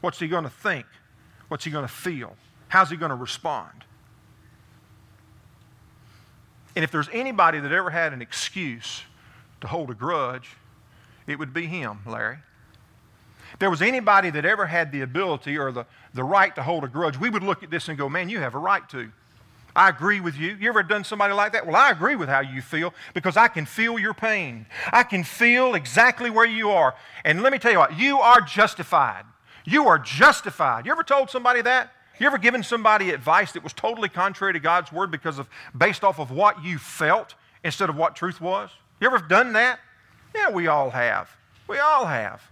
What's 0.00 0.20
he 0.20 0.28
going 0.28 0.44
to 0.44 0.50
think? 0.50 0.86
What's 1.52 1.64
he 1.64 1.70
going 1.70 1.86
to 1.86 1.92
feel? 1.92 2.34
How's 2.68 2.88
he 2.88 2.96
going 2.96 3.10
to 3.10 3.14
respond? 3.14 3.84
And 6.74 6.82
if 6.82 6.90
there's 6.90 7.10
anybody 7.12 7.60
that 7.60 7.70
ever 7.70 7.90
had 7.90 8.14
an 8.14 8.22
excuse 8.22 9.02
to 9.60 9.66
hold 9.66 9.90
a 9.90 9.94
grudge, 9.94 10.56
it 11.26 11.38
would 11.38 11.52
be 11.52 11.66
him, 11.66 11.98
Larry. 12.06 12.38
If 13.52 13.58
there 13.58 13.68
was 13.68 13.82
anybody 13.82 14.30
that 14.30 14.46
ever 14.46 14.64
had 14.64 14.92
the 14.92 15.02
ability 15.02 15.58
or 15.58 15.72
the, 15.72 15.84
the 16.14 16.24
right 16.24 16.54
to 16.54 16.62
hold 16.62 16.84
a 16.84 16.88
grudge, 16.88 17.20
we 17.20 17.28
would 17.28 17.42
look 17.42 17.62
at 17.62 17.70
this 17.70 17.86
and 17.90 17.98
go, 17.98 18.08
man, 18.08 18.30
you 18.30 18.38
have 18.38 18.54
a 18.54 18.58
right 18.58 18.88
to. 18.88 19.12
I 19.76 19.90
agree 19.90 20.20
with 20.20 20.38
you. 20.38 20.56
You 20.58 20.70
ever 20.70 20.82
done 20.82 21.04
somebody 21.04 21.34
like 21.34 21.52
that? 21.52 21.66
Well, 21.66 21.76
I 21.76 21.90
agree 21.90 22.16
with 22.16 22.30
how 22.30 22.40
you 22.40 22.62
feel 22.62 22.94
because 23.12 23.36
I 23.36 23.48
can 23.48 23.66
feel 23.66 23.98
your 23.98 24.14
pain. 24.14 24.64
I 24.90 25.02
can 25.02 25.22
feel 25.22 25.74
exactly 25.74 26.30
where 26.30 26.46
you 26.46 26.70
are. 26.70 26.94
And 27.26 27.42
let 27.42 27.52
me 27.52 27.58
tell 27.58 27.72
you 27.72 27.78
what, 27.78 27.98
you 27.98 28.20
are 28.20 28.40
justified. 28.40 29.26
You 29.64 29.86
are 29.88 29.98
justified. 29.98 30.86
You 30.86 30.92
ever 30.92 31.04
told 31.04 31.30
somebody 31.30 31.62
that? 31.62 31.92
You 32.18 32.26
ever 32.26 32.38
given 32.38 32.62
somebody 32.62 33.10
advice 33.10 33.52
that 33.52 33.64
was 33.64 33.72
totally 33.72 34.08
contrary 34.08 34.52
to 34.52 34.60
God's 34.60 34.92
word 34.92 35.10
because 35.10 35.38
of 35.38 35.48
based 35.76 36.04
off 36.04 36.18
of 36.18 36.30
what 36.30 36.62
you 36.62 36.78
felt 36.78 37.34
instead 37.64 37.88
of 37.88 37.96
what 37.96 38.14
truth 38.14 38.40
was? 38.40 38.70
You 39.00 39.06
ever 39.06 39.18
done 39.18 39.54
that? 39.54 39.80
Yeah, 40.34 40.50
we 40.50 40.66
all 40.66 40.90
have. 40.90 41.30
We 41.68 41.78
all 41.78 42.06
have. 42.06 42.42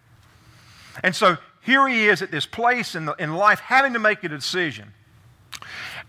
And 1.03 1.15
so 1.15 1.39
here 1.61 1.87
he 1.89 2.09
is 2.09 2.23
at 2.23 2.31
this 2.31 2.47
place 2.47 2.95
in, 2.95 3.05
the, 3.05 3.15
in 3.15 3.35
life 3.35 3.61
having 3.61 3.93
to 3.93 3.99
make 3.99 4.25
a 4.25 4.29
decision. 4.29 4.93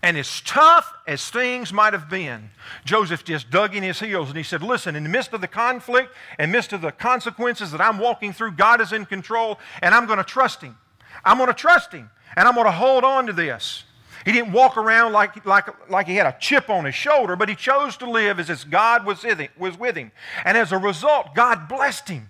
And 0.02 0.16
as 0.16 0.40
tough 0.40 0.92
as 1.06 1.30
things 1.30 1.72
might 1.72 1.92
have 1.92 2.10
been, 2.10 2.50
Joseph 2.84 3.22
just 3.22 3.50
dug 3.50 3.76
in 3.76 3.84
his 3.84 4.00
heels 4.00 4.28
and 4.28 4.36
he 4.36 4.42
said, 4.42 4.62
Listen, 4.62 4.96
in 4.96 5.04
the 5.04 5.08
midst 5.08 5.32
of 5.32 5.40
the 5.40 5.46
conflict 5.46 6.12
and 6.38 6.50
midst 6.50 6.72
of 6.72 6.80
the 6.80 6.90
consequences 6.90 7.70
that 7.70 7.80
I'm 7.80 7.98
walking 7.98 8.32
through, 8.32 8.52
God 8.52 8.80
is 8.80 8.92
in 8.92 9.06
control 9.06 9.60
and 9.80 9.94
I'm 9.94 10.06
going 10.06 10.18
to 10.18 10.24
trust 10.24 10.62
him. 10.62 10.76
I'm 11.24 11.38
going 11.38 11.48
to 11.48 11.54
trust 11.54 11.92
him 11.92 12.10
and 12.36 12.48
I'm 12.48 12.54
going 12.54 12.66
to 12.66 12.72
hold 12.72 13.04
on 13.04 13.26
to 13.26 13.32
this. 13.32 13.84
He 14.24 14.32
didn't 14.32 14.52
walk 14.52 14.76
around 14.76 15.12
like, 15.12 15.44
like, 15.44 15.90
like 15.90 16.06
he 16.06 16.14
had 16.14 16.26
a 16.26 16.36
chip 16.38 16.70
on 16.70 16.84
his 16.84 16.94
shoulder, 16.94 17.34
but 17.34 17.48
he 17.48 17.56
chose 17.56 17.96
to 17.98 18.10
live 18.10 18.38
as 18.38 18.50
if 18.50 18.68
God 18.70 19.04
was 19.04 19.24
with, 19.24 19.38
him, 19.38 19.48
was 19.58 19.78
with 19.78 19.96
him. 19.96 20.12
And 20.44 20.56
as 20.56 20.70
a 20.70 20.78
result, 20.78 21.34
God 21.34 21.68
blessed 21.68 22.08
him. 22.08 22.28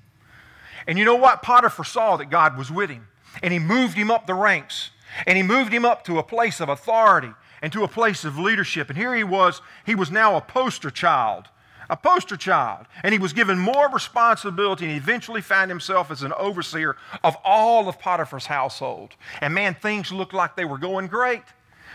And 0.87 0.99
you 0.99 1.05
know 1.05 1.17
what? 1.17 1.43
Potiphar 1.43 1.85
saw 1.85 2.17
that 2.17 2.31
God 2.31 2.57
was 2.57 2.71
with 2.71 2.91
him. 2.91 3.09
And 3.43 3.53
he 3.53 3.59
moved 3.59 3.97
him 3.97 4.11
up 4.11 4.27
the 4.27 4.35
ranks. 4.35 4.91
And 5.27 5.37
he 5.37 5.43
moved 5.43 5.73
him 5.73 5.85
up 5.85 6.05
to 6.05 6.19
a 6.19 6.23
place 6.23 6.61
of 6.61 6.69
authority 6.69 7.33
and 7.61 7.73
to 7.73 7.85
a 7.85 7.89
place 7.89 8.25
of 8.25 8.39
leadership. 8.39 8.89
And 8.89 8.99
here 8.99 9.15
he 9.15 9.25
was, 9.25 9.61
he 9.85 9.95
was 9.95 10.11
now 10.11 10.37
a 10.37 10.41
poster 10.41 10.91
child. 10.91 11.49
A 11.93 11.97
poster 11.97 12.39
child. 12.39 12.87
And 13.03 13.13
he 13.13 13.19
was 13.19 13.35
given 13.35 13.59
more 13.59 13.91
responsibility 13.91 14.87
and 14.87 14.97
eventually 14.97 15.43
found 15.43 15.71
himself 15.71 16.11
as 16.11 16.23
an 16.23 16.33
overseer 16.33 16.97
of 17.23 17.37
all 17.45 17.87
of 17.87 17.99
Potiphar's 17.99 18.47
household. 18.47 19.15
And 19.43 19.53
man, 19.53 19.75
things 19.75 20.11
looked 20.11 20.33
like 20.33 20.57
they 20.57 20.65
were 20.65 20.79
going 20.79 21.07
great. 21.07 21.43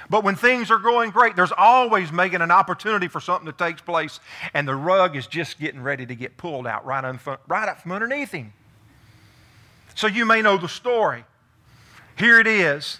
But 0.07 0.23
when 0.23 0.35
things 0.35 0.69
are 0.69 0.77
going 0.77 1.09
great, 1.09 1.35
there's 1.35 1.51
always 1.57 2.11
making 2.11 2.41
an 2.41 2.51
opportunity 2.51 3.07
for 3.07 3.19
something 3.19 3.47
that 3.47 3.57
takes 3.57 3.81
place, 3.81 4.19
and 4.53 4.67
the 4.67 4.75
rug 4.75 5.15
is 5.15 5.25
just 5.25 5.59
getting 5.59 5.81
ready 5.81 6.05
to 6.05 6.15
get 6.15 6.37
pulled 6.37 6.67
out 6.67 6.85
right, 6.85 7.03
right 7.47 7.67
up 7.67 7.81
from 7.81 7.91
underneath 7.91 8.31
him. 8.31 8.53
So 9.95 10.05
you 10.05 10.25
may 10.25 10.43
know 10.43 10.57
the 10.57 10.69
story. 10.69 11.25
Here 12.15 12.39
it 12.39 12.47
is. 12.47 12.99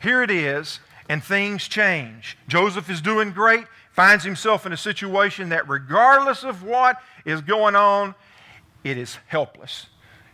Here 0.00 0.22
it 0.22 0.30
is, 0.30 0.78
and 1.08 1.22
things 1.22 1.66
change. 1.66 2.38
Joseph 2.46 2.88
is 2.88 3.00
doing 3.00 3.32
great, 3.32 3.64
finds 3.96 4.24
himself 4.24 4.66
in 4.66 4.72
a 4.74 4.76
situation 4.76 5.48
that, 5.48 5.66
regardless 5.66 6.44
of 6.44 6.62
what 6.62 7.00
is 7.24 7.40
going 7.40 7.74
on, 7.74 8.14
it 8.84 8.98
is 8.98 9.18
helpless. 9.26 9.86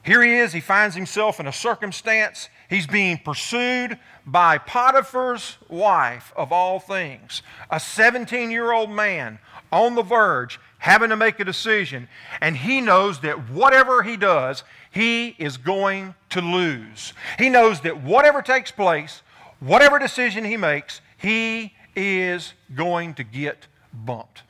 Here 0.03 0.21
he 0.21 0.33
is, 0.33 0.53
he 0.53 0.61
finds 0.61 0.97
himself 0.97 1.39
in 1.39 1.47
a 1.47 1.53
circumstance. 1.53 2.49
He's 2.69 2.89
being 2.89 3.19
pursued 3.19 4.01
by 4.27 4.59
Potiphar's 4.59 5.59
wife, 5.69 6.33
of 6.35 6.51
all 6.51 6.81
things, 6.81 7.43
a 7.71 7.79
17 7.79 8.51
year 8.51 8.73
old 8.73 8.91
man 8.91 9.39
on 9.71 9.95
the 9.95 10.03
verge, 10.03 10.59
having 10.79 11.11
to 11.11 11.17
make 11.17 11.39
a 11.39 11.45
decision. 11.45 12.09
And 12.41 12.57
he 12.57 12.81
knows 12.81 13.21
that 13.21 13.49
whatever 13.49 14.03
he 14.03 14.17
does, 14.17 14.65
he 14.91 15.37
is 15.39 15.57
going 15.57 16.17
to 16.31 16.41
lose. 16.41 17.13
He 17.39 17.49
knows 17.49 17.81
that 17.83 18.03
whatever 18.03 18.43
takes 18.43 18.73
place, 18.73 19.23
whatever 19.61 20.01
decision 20.01 20.45
he 20.45 20.57
makes, 20.57 21.01
he 21.17 21.75
is 21.95 22.55
going 22.75 23.15
to 23.15 23.25
get 23.25 23.67
bumped. 23.93 24.43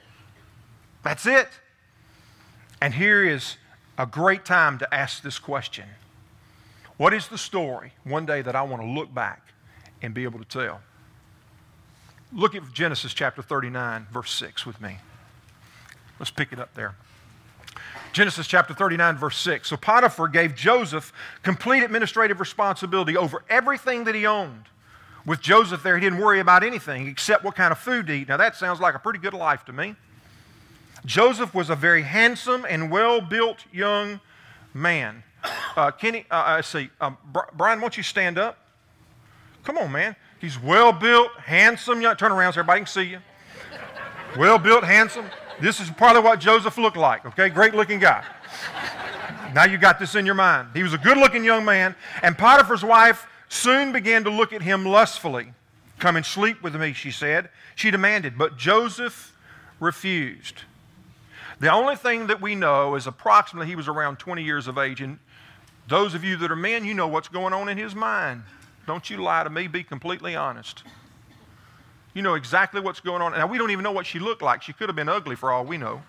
That's 1.03 1.27
it. 1.27 1.49
And 2.81 2.95
here 2.95 3.25
is 3.25 3.57
a 3.99 4.07
great 4.07 4.45
time 4.45 4.79
to 4.79 4.95
ask 4.95 5.23
this 5.23 5.39
question 5.39 5.87
What 6.97 7.15
is 7.15 7.29
the 7.29 7.39
story 7.39 7.93
one 8.05 8.27
day 8.27 8.43
that 8.43 8.57
I 8.57 8.63
want 8.63 8.83
to 8.83 8.89
look 8.89 9.13
back 9.13 9.53
and 10.03 10.13
be 10.13 10.25
able 10.25 10.39
to 10.41 10.45
tell. 10.45 10.81
Look 12.33 12.55
at 12.55 12.71
Genesis 12.73 13.15
chapter 13.15 13.43
39, 13.43 14.07
verse 14.13 14.33
6 14.33 14.67
with 14.67 14.81
me. 14.81 14.99
Let's 16.19 16.31
pick 16.31 16.53
it 16.53 16.59
up 16.59 16.75
there. 16.75 16.95
Genesis 18.13 18.47
chapter 18.47 18.75
39, 18.75 19.17
verse 19.17 19.39
6. 19.39 19.69
So 19.69 19.77
Potiphar 19.77 20.29
gave 20.29 20.55
Joseph 20.55 21.13
complete 21.43 21.83
administrative 21.83 22.41
responsibility 22.41 23.17
over 23.17 23.43
everything 23.49 24.05
that 24.05 24.15
he 24.15 24.27
owned. 24.27 24.65
With 25.25 25.41
Joseph 25.41 25.83
there, 25.83 25.97
he 25.97 26.01
didn't 26.01 26.19
worry 26.19 26.41
about 26.41 26.65
anything 26.65 27.07
except 27.07 27.45
what 27.45 27.55
kind 27.55 27.71
of 27.71 27.79
food 27.79 28.07
to 28.09 28.13
eat. 28.13 28.29
Now, 28.29 28.37
that 28.37 28.57
sounds 28.57 28.81
like 28.81 28.95
a 28.95 28.99
pretty 28.99 29.21
good 29.21 29.35
life 29.35 29.65
to 29.67 29.73
me. 29.73 29.95
Joseph 31.05 31.55
was 31.55 31.71
a 31.71 31.77
very 31.77 32.03
handsome 32.03 32.67
and 32.69 32.91
well 32.91 33.21
built 33.21 33.65
young 33.73 34.21
man. 34.75 35.23
Uh, 35.77 35.91
Kenny, 35.91 36.25
uh, 36.31 36.35
I 36.35 36.59
uh, 36.59 36.63
see. 36.63 36.91
Um, 37.01 37.17
Brian, 37.55 37.81
won't 37.81 37.97
you 37.97 38.03
stand 38.03 38.39
up? 38.39 38.59
Come 39.65 39.79
on, 39.79 39.91
man. 39.91 40.17
He's 40.41 40.61
well 40.61 40.93
built, 40.93 41.33
handsome. 41.39 42.01
Young. 42.01 42.17
Turn 42.17 42.33
around 42.33 42.53
so 42.53 42.61
everybody 42.61 42.81
can 42.81 42.87
see 42.87 43.03
you. 43.03 43.19
Well 44.37 44.59
built, 44.59 44.85
handsome. 44.85 45.27
This 45.61 45.81
is 45.81 45.91
probably 45.91 46.23
what 46.23 46.41
Joseph 46.41 46.79
looked 46.79 46.97
like, 46.97 47.25
okay? 47.27 47.49
Great 47.49 47.75
looking 47.75 47.99
guy. 47.99 48.25
Now 49.55 49.65
you 49.65 49.79
got 49.79 49.99
this 49.99 50.15
in 50.15 50.25
your 50.25 50.35
mind. 50.35 50.69
He 50.75 50.83
was 50.83 50.95
a 50.95 50.99
good 50.99 51.19
looking 51.19 51.45
young 51.45 51.65
man, 51.65 51.95
and 52.23 52.37
Potiphar's 52.37 52.85
wife 52.85 53.27
soon 53.53 53.93
began 53.93 54.25
to 54.25 54.31
look 54.31 54.53
at 54.53 54.63
him 54.63 54.85
lustfully. 54.87 55.53
Come 55.99 56.17
and 56.17 56.25
sleep 56.25 56.63
with 56.63 56.75
me, 56.75 56.93
she 56.93 57.11
said. 57.11 57.51
She 57.75 57.91
demanded, 57.91 58.39
but 58.39 58.57
Joseph 58.57 59.37
refused. 59.79 60.63
The 61.61 61.71
only 61.71 61.95
thing 61.95 62.27
that 62.27 62.41
we 62.41 62.55
know 62.55 62.97
is 62.97 63.07
approximately 63.07 63.69
he 63.69 63.77
was 63.77 63.89
around 63.89 64.19
20 64.19 64.43
years 64.43 64.67
of 64.67 64.79
age, 64.79 65.01
and 65.01 65.19
those 65.87 66.15
of 66.15 66.25
you 66.25 66.37
that 66.39 66.51
are 66.51 66.57
men, 66.57 66.85
you 66.85 66.95
know 66.95 67.07
what's 67.07 67.29
going 67.29 67.53
on 67.53 67.69
in 67.69 67.77
his 67.77 67.95
mind. 67.95 68.43
Don't 68.87 69.09
you 69.09 69.19
lie 69.19 69.45
to 69.45 69.51
me. 69.51 69.69
Be 69.69 69.85
completely 69.85 70.35
honest. 70.35 70.83
You 72.15 72.23
know 72.23 72.35
exactly 72.35 72.81
what's 72.81 73.01
going 73.01 73.23
on. 73.23 73.33
Now, 73.33 73.47
we 73.47 73.59
don't 73.59 73.71
even 73.71 73.85
know 73.85 73.93
what 73.93 74.07
she 74.07 74.19
looked 74.19 74.43
like. 74.43 74.63
She 74.63 74.73
could 74.73 74.89
have 74.89 74.97
been 74.97 75.09
ugly 75.09 75.37
for 75.37 75.53
all 75.53 75.65
we 75.65 75.79
know. 75.79 76.03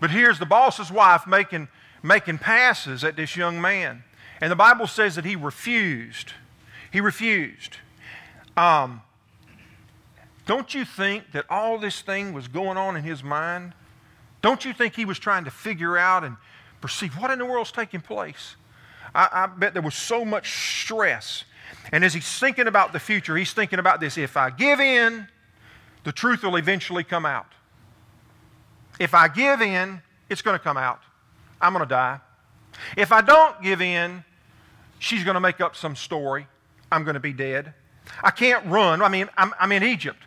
but 0.00 0.10
here's 0.10 0.38
the 0.38 0.46
boss's 0.46 0.90
wife 0.90 1.26
making, 1.26 1.68
making 2.02 2.38
passes 2.38 3.02
at 3.02 3.16
this 3.16 3.36
young 3.36 3.60
man. 3.60 4.04
And 4.40 4.50
the 4.50 4.56
Bible 4.56 4.86
says 4.86 5.16
that 5.16 5.24
he 5.24 5.36
refused. 5.36 6.32
He 6.92 7.00
refused. 7.00 7.78
Um, 8.56 9.02
don't 10.46 10.72
you 10.74 10.84
think 10.84 11.32
that 11.32 11.44
all 11.50 11.78
this 11.78 12.00
thing 12.00 12.32
was 12.32 12.48
going 12.48 12.76
on 12.76 12.96
in 12.96 13.02
his 13.02 13.22
mind? 13.22 13.72
Don't 14.42 14.64
you 14.64 14.72
think 14.72 14.94
he 14.94 15.04
was 15.04 15.18
trying 15.18 15.44
to 15.44 15.50
figure 15.50 15.98
out 15.98 16.22
and 16.22 16.36
perceive 16.80 17.14
what 17.14 17.30
in 17.30 17.38
the 17.38 17.44
world's 17.44 17.72
taking 17.72 18.00
place? 18.00 18.56
I, 19.14 19.28
I 19.32 19.46
bet 19.46 19.72
there 19.72 19.82
was 19.82 19.94
so 19.94 20.24
much 20.24 20.82
stress. 20.82 21.44
And 21.90 22.04
as 22.04 22.14
he's 22.14 22.38
thinking 22.38 22.68
about 22.68 22.92
the 22.92 23.00
future, 23.00 23.36
he's 23.36 23.52
thinking 23.52 23.78
about 23.78 24.00
this 24.00 24.16
if 24.16 24.36
I 24.36 24.50
give 24.50 24.78
in, 24.78 25.26
the 26.04 26.12
truth 26.12 26.44
will 26.44 26.56
eventually 26.56 27.02
come 27.02 27.26
out. 27.26 27.48
If 29.00 29.14
I 29.14 29.28
give 29.28 29.60
in, 29.60 30.00
it's 30.30 30.42
going 30.42 30.56
to 30.56 30.62
come 30.62 30.76
out. 30.76 31.00
I'm 31.60 31.72
going 31.72 31.84
to 31.84 31.88
die. 31.88 32.20
If 32.96 33.10
I 33.12 33.20
don't 33.20 33.60
give 33.62 33.80
in, 33.80 34.24
she's 34.98 35.24
going 35.24 35.34
to 35.34 35.40
make 35.40 35.60
up 35.60 35.76
some 35.76 35.96
story. 35.96 36.46
I'm 36.90 37.04
going 37.04 37.14
to 37.14 37.20
be 37.20 37.32
dead. 37.32 37.74
I 38.22 38.30
can't 38.30 38.64
run. 38.66 39.02
I 39.02 39.08
mean, 39.08 39.28
I'm, 39.36 39.52
I'm 39.58 39.72
in 39.72 39.82
Egypt, 39.82 40.22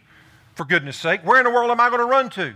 for 0.56 0.66
goodness 0.66 0.98
sake. 0.98 1.22
Where 1.24 1.40
in 1.40 1.46
the 1.46 1.52
world 1.52 1.72
am 1.72 1.80
I 1.80 1.90
going 1.90 2.02
to 2.02 2.06
run 2.06 2.30
to? 2.32 2.54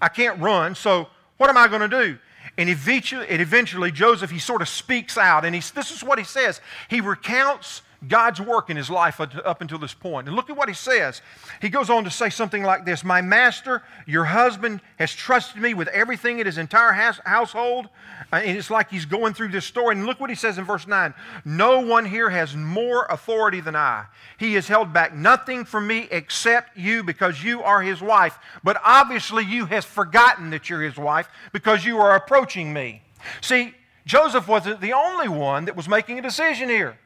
I 0.00 0.08
can't 0.08 0.40
run, 0.40 0.74
so 0.74 1.08
what 1.36 1.50
am 1.50 1.56
I 1.56 1.68
going 1.68 1.88
to 1.88 1.88
do? 1.88 2.18
And 2.58 2.68
eventually, 2.68 3.26
and 3.28 3.40
eventually, 3.40 3.92
Joseph, 3.92 4.30
he 4.30 4.38
sort 4.38 4.62
of 4.62 4.68
speaks 4.68 5.16
out, 5.16 5.44
and 5.44 5.54
he, 5.54 5.60
this 5.74 5.90
is 5.90 6.02
what 6.02 6.18
he 6.18 6.24
says. 6.24 6.60
He 6.88 7.00
recounts 7.00 7.82
God's 8.06 8.40
work 8.40 8.68
in 8.68 8.76
his 8.76 8.90
life 8.90 9.20
up 9.20 9.60
until 9.60 9.78
this 9.78 9.94
point. 9.94 10.26
And 10.26 10.36
look 10.36 10.50
at 10.50 10.56
what 10.56 10.68
he 10.68 10.74
says. 10.74 11.22
He 11.60 11.68
goes 11.68 11.88
on 11.88 12.04
to 12.04 12.10
say 12.10 12.30
something 12.30 12.62
like 12.62 12.84
this 12.84 13.04
My 13.04 13.20
master, 13.20 13.82
your 14.06 14.24
husband, 14.24 14.80
has 14.98 15.12
trusted 15.12 15.60
me 15.62 15.74
with 15.74 15.88
everything 15.88 16.38
in 16.38 16.46
his 16.46 16.58
entire 16.58 16.92
household. 16.92 17.88
Uh, 18.32 18.36
and 18.36 18.56
it's 18.56 18.70
like 18.70 18.90
he's 18.90 19.04
going 19.04 19.34
through 19.34 19.48
this 19.48 19.64
story. 19.64 19.94
And 19.94 20.06
look 20.06 20.20
what 20.20 20.30
he 20.30 20.36
says 20.36 20.58
in 20.58 20.64
verse 20.64 20.86
9 20.86 21.14
No 21.44 21.80
one 21.80 22.04
here 22.04 22.30
has 22.30 22.56
more 22.56 23.06
authority 23.08 23.60
than 23.60 23.76
I. 23.76 24.06
He 24.38 24.54
has 24.54 24.66
held 24.66 24.92
back 24.92 25.14
nothing 25.14 25.64
from 25.64 25.86
me 25.86 26.08
except 26.10 26.76
you 26.76 27.04
because 27.04 27.42
you 27.42 27.62
are 27.62 27.82
his 27.82 28.00
wife. 28.00 28.38
But 28.64 28.80
obviously, 28.84 29.44
you 29.44 29.66
have 29.66 29.84
forgotten 29.84 30.50
that 30.50 30.68
you're 30.68 30.82
his 30.82 30.96
wife 30.96 31.28
because 31.52 31.84
you 31.84 31.98
are 31.98 32.16
approaching 32.16 32.72
me. 32.72 33.02
See, 33.40 33.74
Joseph 34.04 34.48
wasn't 34.48 34.80
the 34.80 34.92
only 34.92 35.28
one 35.28 35.66
that 35.66 35.76
was 35.76 35.88
making 35.88 36.18
a 36.18 36.22
decision 36.22 36.68
here. 36.68 36.98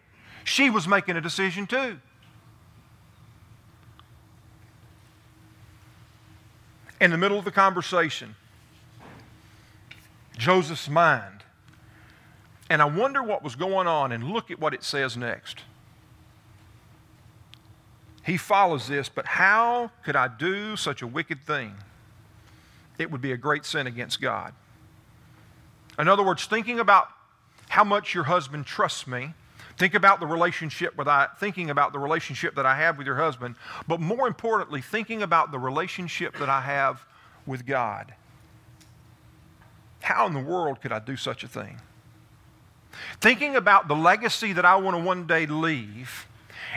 She 0.47 0.71
was 0.71 0.87
making 0.87 1.17
a 1.17 1.21
decision 1.21 1.67
too. 1.67 1.99
In 7.01 7.11
the 7.11 7.19
middle 7.19 7.37
of 7.37 7.45
the 7.45 7.51
conversation, 7.51 8.37
Joseph's 10.39 10.89
mind, 10.89 11.43
and 12.71 12.81
I 12.81 12.85
wonder 12.85 13.25
what 13.25 13.43
was 13.43 13.57
going 13.57 13.89
on, 13.89 14.13
and 14.13 14.23
look 14.23 14.53
at 14.53 14.61
what 14.61 14.73
it 14.73 14.85
says 14.85 15.17
next. 15.17 15.65
He 18.25 18.37
follows 18.37 18.87
this, 18.87 19.09
but 19.09 19.27
how 19.27 19.91
could 20.05 20.15
I 20.15 20.29
do 20.29 20.77
such 20.77 21.03
a 21.03 21.09
wicked 21.09 21.45
thing? 21.45 21.75
It 22.99 23.11
would 23.11 23.21
be 23.21 23.33
a 23.33 23.37
great 23.37 23.67
sin 23.67 23.89
against 23.89 24.21
God. 24.21 24.55
In 25.99 26.07
other 26.07 26.23
words, 26.23 26.47
thinking 26.47 26.79
about 26.79 27.09
how 27.69 27.83
much 27.83 28.15
your 28.15 28.25
husband 28.25 28.65
trusts 28.65 29.09
me, 29.09 29.35
think 29.77 29.95
about 29.95 30.21
the 30.21 30.27
relationship 30.27 30.97
with 30.97 31.09
I, 31.09 31.29
thinking 31.39 31.71
about 31.71 31.93
the 31.93 31.99
relationship 31.99 32.55
that 32.57 32.67
I 32.67 32.77
have 32.77 32.99
with 32.99 33.07
your 33.07 33.17
husband, 33.17 33.57
but 33.87 34.01
more 34.01 34.27
importantly, 34.27 34.81
thinking 34.81 35.23
about 35.23 35.53
the 35.53 35.59
relationship 35.59 36.37
that 36.39 36.49
I 36.49 36.63
have 36.63 37.05
with 37.47 37.67
God. 37.67 38.15
How 40.01 40.27
in 40.27 40.35
the 40.35 40.41
world 40.41 40.81
could 40.81 40.93
I 40.93 40.99
do 40.99 41.17
such 41.17 41.45
a 41.45 41.49
thing? 41.49 41.81
Thinking 43.21 43.57
about 43.57 43.89
the 43.89 43.95
legacy 43.95 44.53
that 44.55 44.65
I 44.65 44.77
want 44.77 44.97
to 44.97 45.03
one 45.03 45.27
day 45.27 45.47
leave, 45.47 46.27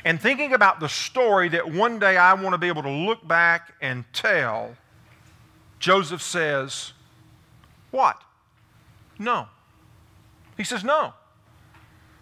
and 0.03 0.19
thinking 0.19 0.53
about 0.53 0.79
the 0.79 0.89
story 0.89 1.49
that 1.49 1.71
one 1.71 1.99
day 1.99 2.17
I 2.17 2.33
want 2.33 2.53
to 2.53 2.57
be 2.57 2.67
able 2.67 2.83
to 2.83 2.89
look 2.89 3.25
back 3.27 3.73
and 3.81 4.03
tell, 4.13 4.75
Joseph 5.79 6.21
says, 6.21 6.93
What? 7.91 8.21
No. 9.17 9.47
He 10.57 10.63
says, 10.63 10.83
No. 10.83 11.13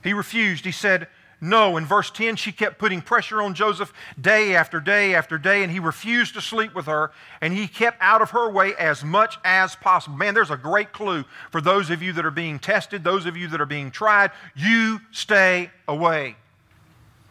He 0.07 0.13
refused. 0.13 0.63
He 0.63 0.71
said, 0.71 1.09
No. 1.41 1.75
In 1.75 1.85
verse 1.85 2.09
10, 2.09 2.37
she 2.37 2.53
kept 2.53 2.79
putting 2.79 3.01
pressure 3.01 3.41
on 3.41 3.53
Joseph 3.53 3.91
day 4.19 4.55
after 4.55 4.79
day 4.79 5.13
after 5.13 5.37
day, 5.37 5.63
and 5.63 5.71
he 5.71 5.79
refused 5.79 6.33
to 6.35 6.41
sleep 6.41 6.73
with 6.73 6.85
her, 6.85 7.11
and 7.41 7.53
he 7.53 7.67
kept 7.67 7.97
out 7.99 8.21
of 8.21 8.29
her 8.29 8.49
way 8.49 8.73
as 8.75 9.03
much 9.03 9.37
as 9.43 9.75
possible. 9.75 10.15
Man, 10.15 10.33
there's 10.33 10.49
a 10.49 10.55
great 10.55 10.93
clue 10.93 11.25
for 11.51 11.59
those 11.59 11.89
of 11.89 12.01
you 12.01 12.13
that 12.13 12.25
are 12.25 12.31
being 12.31 12.57
tested, 12.57 13.03
those 13.03 13.25
of 13.25 13.35
you 13.35 13.49
that 13.49 13.59
are 13.59 13.65
being 13.65 13.91
tried. 13.91 14.31
You 14.55 15.01
stay 15.11 15.71
away. 15.89 16.37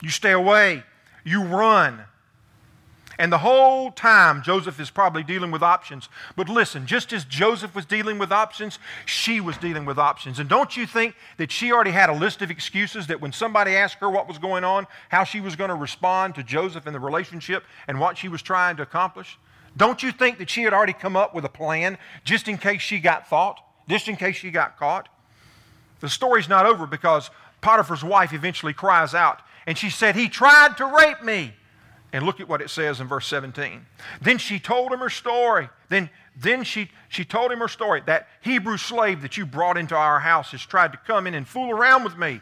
You 0.02 0.10
stay 0.10 0.32
away. 0.32 0.82
You 1.24 1.44
run. 1.44 2.04
And 3.18 3.32
the 3.32 3.38
whole 3.38 3.90
time, 3.90 4.42
Joseph 4.42 4.78
is 4.78 4.90
probably 4.90 5.22
dealing 5.22 5.50
with 5.50 5.62
options. 5.62 6.08
But 6.36 6.48
listen, 6.48 6.86
just 6.86 7.12
as 7.12 7.24
Joseph 7.24 7.74
was 7.74 7.86
dealing 7.86 8.18
with 8.18 8.30
options, 8.30 8.78
she 9.06 9.40
was 9.40 9.56
dealing 9.56 9.86
with 9.86 9.98
options. 9.98 10.38
And 10.38 10.48
don't 10.48 10.76
you 10.76 10.86
think 10.86 11.14
that 11.38 11.50
she 11.50 11.72
already 11.72 11.92
had 11.92 12.10
a 12.10 12.14
list 12.14 12.42
of 12.42 12.50
excuses 12.50 13.06
that 13.06 13.20
when 13.20 13.32
somebody 13.32 13.74
asked 13.74 13.96
her 14.00 14.10
what 14.10 14.28
was 14.28 14.38
going 14.38 14.64
on, 14.64 14.86
how 15.08 15.24
she 15.24 15.40
was 15.40 15.56
going 15.56 15.70
to 15.70 15.76
respond 15.76 16.34
to 16.34 16.42
Joseph 16.42 16.86
in 16.86 16.92
the 16.92 17.00
relationship 17.00 17.64
and 17.88 17.98
what 17.98 18.18
she 18.18 18.28
was 18.28 18.42
trying 18.42 18.76
to 18.76 18.82
accomplish? 18.82 19.38
Don't 19.76 20.02
you 20.02 20.12
think 20.12 20.38
that 20.38 20.50
she 20.50 20.62
had 20.62 20.72
already 20.72 20.92
come 20.92 21.16
up 21.16 21.34
with 21.34 21.44
a 21.44 21.50
plan 21.50 21.98
just 22.24 22.48
in 22.48 22.58
case 22.58 22.80
she 22.80 22.98
got 22.98 23.28
caught, 23.28 23.60
just 23.88 24.08
in 24.08 24.16
case 24.16 24.36
she 24.36 24.50
got 24.50 24.78
caught? 24.78 25.08
The 26.00 26.08
story's 26.08 26.48
not 26.48 26.66
over 26.66 26.86
because 26.86 27.30
Potiphar's 27.60 28.04
wife 28.04 28.32
eventually 28.32 28.72
cries 28.72 29.14
out 29.14 29.40
and 29.66 29.76
she 29.76 29.90
said, 29.90 30.16
He 30.16 30.28
tried 30.28 30.76
to 30.76 30.86
rape 30.86 31.22
me. 31.22 31.54
And 32.12 32.24
look 32.24 32.40
at 32.40 32.48
what 32.48 32.62
it 32.62 32.70
says 32.70 33.00
in 33.00 33.08
verse 33.08 33.26
17. 33.26 33.84
Then 34.22 34.38
she 34.38 34.58
told 34.58 34.92
him 34.92 35.00
her 35.00 35.10
story. 35.10 35.68
Then, 35.88 36.08
then 36.36 36.64
she, 36.64 36.90
she 37.08 37.24
told 37.24 37.52
him 37.52 37.58
her 37.58 37.68
story. 37.68 38.02
That 38.06 38.28
Hebrew 38.42 38.76
slave 38.76 39.22
that 39.22 39.36
you 39.36 39.44
brought 39.44 39.76
into 39.76 39.94
our 39.94 40.20
house 40.20 40.52
has 40.52 40.64
tried 40.64 40.92
to 40.92 40.98
come 41.06 41.26
in 41.26 41.34
and 41.34 41.46
fool 41.46 41.70
around 41.70 42.04
with 42.04 42.16
me. 42.16 42.40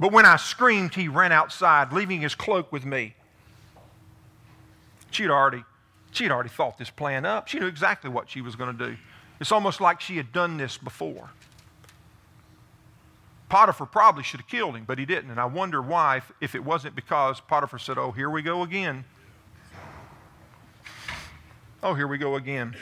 But 0.00 0.12
when 0.12 0.26
I 0.26 0.36
screamed, 0.36 0.94
he 0.94 1.08
ran 1.08 1.32
outside, 1.32 1.92
leaving 1.92 2.20
his 2.20 2.34
cloak 2.34 2.72
with 2.72 2.84
me. 2.84 3.14
She'd 5.10 5.30
already, 5.30 5.64
she'd 6.12 6.30
already 6.30 6.50
thought 6.50 6.76
this 6.76 6.90
plan 6.90 7.24
up. 7.24 7.48
She 7.48 7.58
knew 7.58 7.66
exactly 7.66 8.10
what 8.10 8.28
she 8.28 8.40
was 8.40 8.56
going 8.56 8.76
to 8.76 8.88
do. 8.90 8.96
It's 9.40 9.52
almost 9.52 9.80
like 9.80 10.00
she 10.00 10.16
had 10.16 10.32
done 10.32 10.56
this 10.56 10.76
before. 10.76 11.30
Potiphar 13.48 13.86
probably 13.86 14.24
should 14.24 14.40
have 14.40 14.48
killed 14.48 14.74
him, 14.76 14.84
but 14.84 14.98
he 14.98 15.06
didn't. 15.06 15.30
And 15.30 15.40
I 15.40 15.44
wonder 15.44 15.80
why, 15.80 16.18
if, 16.18 16.32
if 16.40 16.54
it 16.54 16.64
wasn't 16.64 16.96
because 16.96 17.40
Potiphar 17.40 17.78
said, 17.78 17.98
Oh, 17.98 18.10
here 18.10 18.28
we 18.28 18.42
go 18.42 18.62
again. 18.62 19.04
Oh, 21.82 21.94
here 21.94 22.08
we 22.08 22.18
go 22.18 22.34
again. 22.34 22.74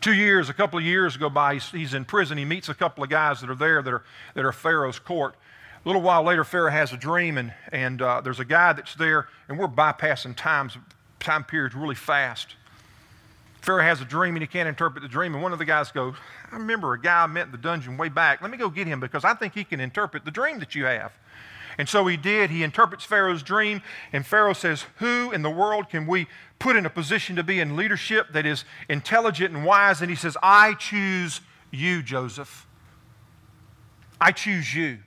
Two 0.00 0.14
years, 0.14 0.48
a 0.48 0.52
couple 0.52 0.78
of 0.78 0.84
years 0.84 1.16
go 1.16 1.30
by, 1.30 1.54
he's, 1.54 1.70
he's 1.70 1.94
in 1.94 2.04
prison. 2.04 2.36
He 2.36 2.44
meets 2.44 2.68
a 2.68 2.74
couple 2.74 3.02
of 3.02 3.10
guys 3.10 3.40
that 3.40 3.50
are 3.50 3.54
there 3.54 3.82
that 3.82 3.92
are, 3.92 4.04
that 4.34 4.44
are 4.44 4.52
Pharaoh's 4.52 4.98
court. 4.98 5.34
A 5.84 5.88
little 5.88 6.02
while 6.02 6.22
later, 6.22 6.44
Pharaoh 6.44 6.70
has 6.70 6.92
a 6.92 6.96
dream, 6.96 7.38
and, 7.38 7.52
and 7.72 8.00
uh, 8.02 8.20
there's 8.20 8.38
a 8.38 8.44
guy 8.44 8.72
that's 8.72 8.94
there, 8.94 9.28
and 9.48 9.58
we're 9.58 9.66
bypassing 9.68 10.36
times, 10.36 10.76
time 11.18 11.42
periods 11.42 11.74
really 11.74 11.94
fast. 11.94 12.54
Pharaoh 13.62 13.84
has 13.84 14.00
a 14.00 14.04
dream 14.04 14.34
and 14.34 14.42
he 14.42 14.48
can't 14.48 14.68
interpret 14.68 15.02
the 15.02 15.08
dream. 15.08 15.34
And 15.34 15.42
one 15.42 15.52
of 15.52 15.58
the 15.60 15.64
guys 15.64 15.92
goes, 15.92 16.14
I 16.50 16.56
remember 16.56 16.92
a 16.94 17.00
guy 17.00 17.22
I 17.22 17.26
met 17.28 17.46
in 17.46 17.52
the 17.52 17.58
dungeon 17.58 17.96
way 17.96 18.08
back. 18.08 18.42
Let 18.42 18.50
me 18.50 18.58
go 18.58 18.68
get 18.68 18.88
him 18.88 18.98
because 18.98 19.24
I 19.24 19.34
think 19.34 19.54
he 19.54 19.62
can 19.62 19.78
interpret 19.78 20.24
the 20.24 20.32
dream 20.32 20.58
that 20.58 20.74
you 20.74 20.84
have. 20.84 21.12
And 21.78 21.88
so 21.88 22.06
he 22.06 22.16
did. 22.16 22.50
He 22.50 22.64
interprets 22.64 23.04
Pharaoh's 23.04 23.42
dream, 23.42 23.80
and 24.12 24.26
Pharaoh 24.26 24.52
says, 24.52 24.84
Who 24.96 25.30
in 25.30 25.40
the 25.40 25.48
world 25.48 25.88
can 25.88 26.06
we 26.06 26.26
put 26.58 26.76
in 26.76 26.84
a 26.84 26.90
position 26.90 27.36
to 27.36 27.42
be 27.42 27.60
in 27.60 27.76
leadership 27.76 28.26
that 28.32 28.44
is 28.44 28.66
intelligent 28.90 29.54
and 29.54 29.64
wise? 29.64 30.02
And 30.02 30.10
he 30.10 30.16
says, 30.16 30.36
I 30.42 30.74
choose 30.74 31.40
you, 31.70 32.02
Joseph. 32.02 32.66
I 34.20 34.32
choose 34.32 34.74
you. 34.74 34.98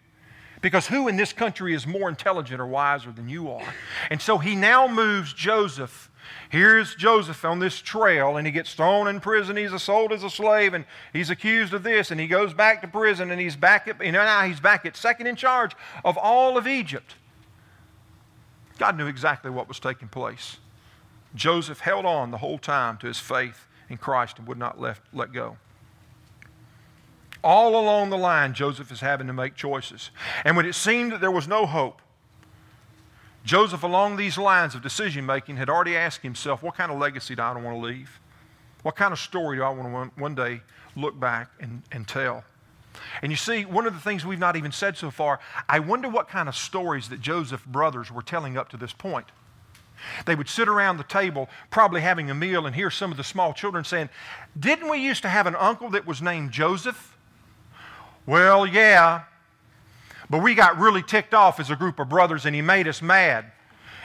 Because 0.62 0.88
who 0.88 1.08
in 1.08 1.18
this 1.18 1.34
country 1.34 1.76
is 1.76 1.86
more 1.86 2.10
intelligent 2.10 2.60
or 2.60 2.66
wiser 2.66 3.12
than 3.12 3.30
you 3.30 3.52
are? 3.52 3.74
And 4.10 4.20
so 4.20 4.40
he 4.40 4.56
now 4.56 4.88
moves 4.88 5.34
Joseph 5.34 6.10
Here's 6.50 6.96
Joseph 6.96 7.44
on 7.44 7.60
this 7.60 7.82
trail, 7.82 8.38
and 8.38 8.46
he 8.48 8.52
gets 8.52 8.74
thrown 8.74 9.08
in 9.08 9.20
prison. 9.20 9.58
He's 9.58 9.82
sold 9.82 10.12
as 10.12 10.24
a 10.24 10.30
slave, 10.30 10.74
and 10.74 10.86
he's 11.14 11.30
accused 11.30 11.74
of 11.74 11.84
this, 11.84 12.12
and 12.12 12.20
he 12.20 12.28
goes 12.28 12.54
back 12.54 12.82
to 12.82 12.88
prison, 12.88 13.32
and 13.32 13.42
he's 13.42 13.56
back 13.56 13.88
at, 13.88 14.04
you 14.04 14.12
know, 14.12 14.24
now 14.24 14.44
he's 14.44 14.60
back 14.60 14.86
at 14.86 14.96
second 14.96 15.28
in 15.28 15.36
charge 15.36 15.72
of 16.04 16.18
all 16.18 16.58
of 16.58 16.68
Egypt. 16.68 17.16
God 18.78 18.98
knew 18.98 19.08
exactly 19.08 19.52
what 19.52 19.68
was 19.68 19.80
taking 19.80 20.08
place. 20.08 20.58
Joseph 21.34 21.80
held 21.80 22.06
on 22.06 22.32
the 22.32 22.38
whole 22.38 22.58
time 22.58 22.98
to 22.98 23.08
his 23.08 23.20
faith 23.20 23.68
in 23.90 23.98
Christ 23.98 24.40
and 24.40 24.48
would 24.48 24.58
not 24.58 24.80
let, 24.80 25.00
let 25.14 25.32
go. 25.32 25.58
All 27.44 27.80
along 27.80 28.10
the 28.10 28.18
line, 28.18 28.54
Joseph 28.54 28.92
is 28.92 29.02
having 29.02 29.28
to 29.28 29.34
make 29.34 29.56
choices. 29.56 30.10
And 30.44 30.58
when 30.58 30.66
it 30.66 30.74
seemed 30.74 31.12
that 31.12 31.22
there 31.22 31.32
was 31.32 31.48
no 31.48 31.66
hope, 31.66 32.02
Joseph, 33.46 33.84
along 33.84 34.18
these 34.18 34.38
lines 34.40 34.74
of 34.74 34.82
decision 34.82 35.26
making, 35.26 35.58
had 35.58 35.70
already 35.70 35.96
asked 35.96 36.22
himself, 36.22 36.64
What 36.64 36.76
kind 36.76 36.92
of 36.92 36.98
legacy 36.98 37.36
do 37.36 37.42
I 37.44 37.54
want 37.54 37.78
to 37.80 37.86
leave? 37.86 38.20
What 38.82 38.96
kind 38.96 39.14
of 39.14 39.20
story 39.20 39.58
do 39.58 39.64
I 39.64 39.70
want 39.70 40.14
to 40.16 40.22
one 40.22 40.36
day 40.36 40.62
look 40.96 41.20
back 41.20 41.50
and, 41.60 41.84
and 41.92 42.08
tell? 42.08 42.44
And 43.22 43.32
you 43.32 43.36
see, 43.36 43.66
one 43.66 43.86
of 43.86 43.94
the 43.94 44.00
things 44.00 44.26
we've 44.26 44.40
not 44.40 44.56
even 44.56 44.72
said 44.72 44.98
so 44.98 45.12
far, 45.12 45.40
I 45.70 45.80
wonder 45.80 46.10
what 46.10 46.28
kind 46.28 46.50
of 46.50 46.56
stories 46.56 47.10
that 47.10 47.22
Joseph's 47.22 47.66
brothers 47.66 48.12
were 48.12 48.22
telling 48.22 48.58
up 48.58 48.70
to 48.70 48.78
this 48.78 48.94
point. 48.94 49.28
They 50.26 50.36
would 50.36 50.50
sit 50.50 50.68
around 50.68 50.98
the 50.98 51.04
table, 51.04 51.50
probably 51.70 52.02
having 52.02 52.30
a 52.30 52.36
meal, 52.36 52.66
and 52.66 52.76
hear 52.76 52.90
some 52.90 53.12
of 53.12 53.18
the 53.18 53.24
small 53.24 53.54
children 53.54 53.84
saying, 53.84 54.10
Didn't 54.60 54.90
we 54.90 54.98
used 54.98 55.22
to 55.22 55.30
have 55.30 55.46
an 55.46 55.56
uncle 55.56 55.90
that 55.92 56.08
was 56.08 56.22
named 56.22 56.52
Joseph? 56.52 57.16
Well, 58.26 58.66
yeah, 58.66 59.24
but 60.30 60.42
we 60.42 60.56
got 60.56 60.78
really 60.78 61.04
ticked 61.04 61.34
off 61.34 61.60
as 61.60 61.70
a 61.70 61.76
group 61.76 62.00
of 62.00 62.10
brothers 62.10 62.46
and 62.46 62.56
he 62.56 62.62
made 62.62 62.88
us 62.88 63.02
mad. 63.02 63.52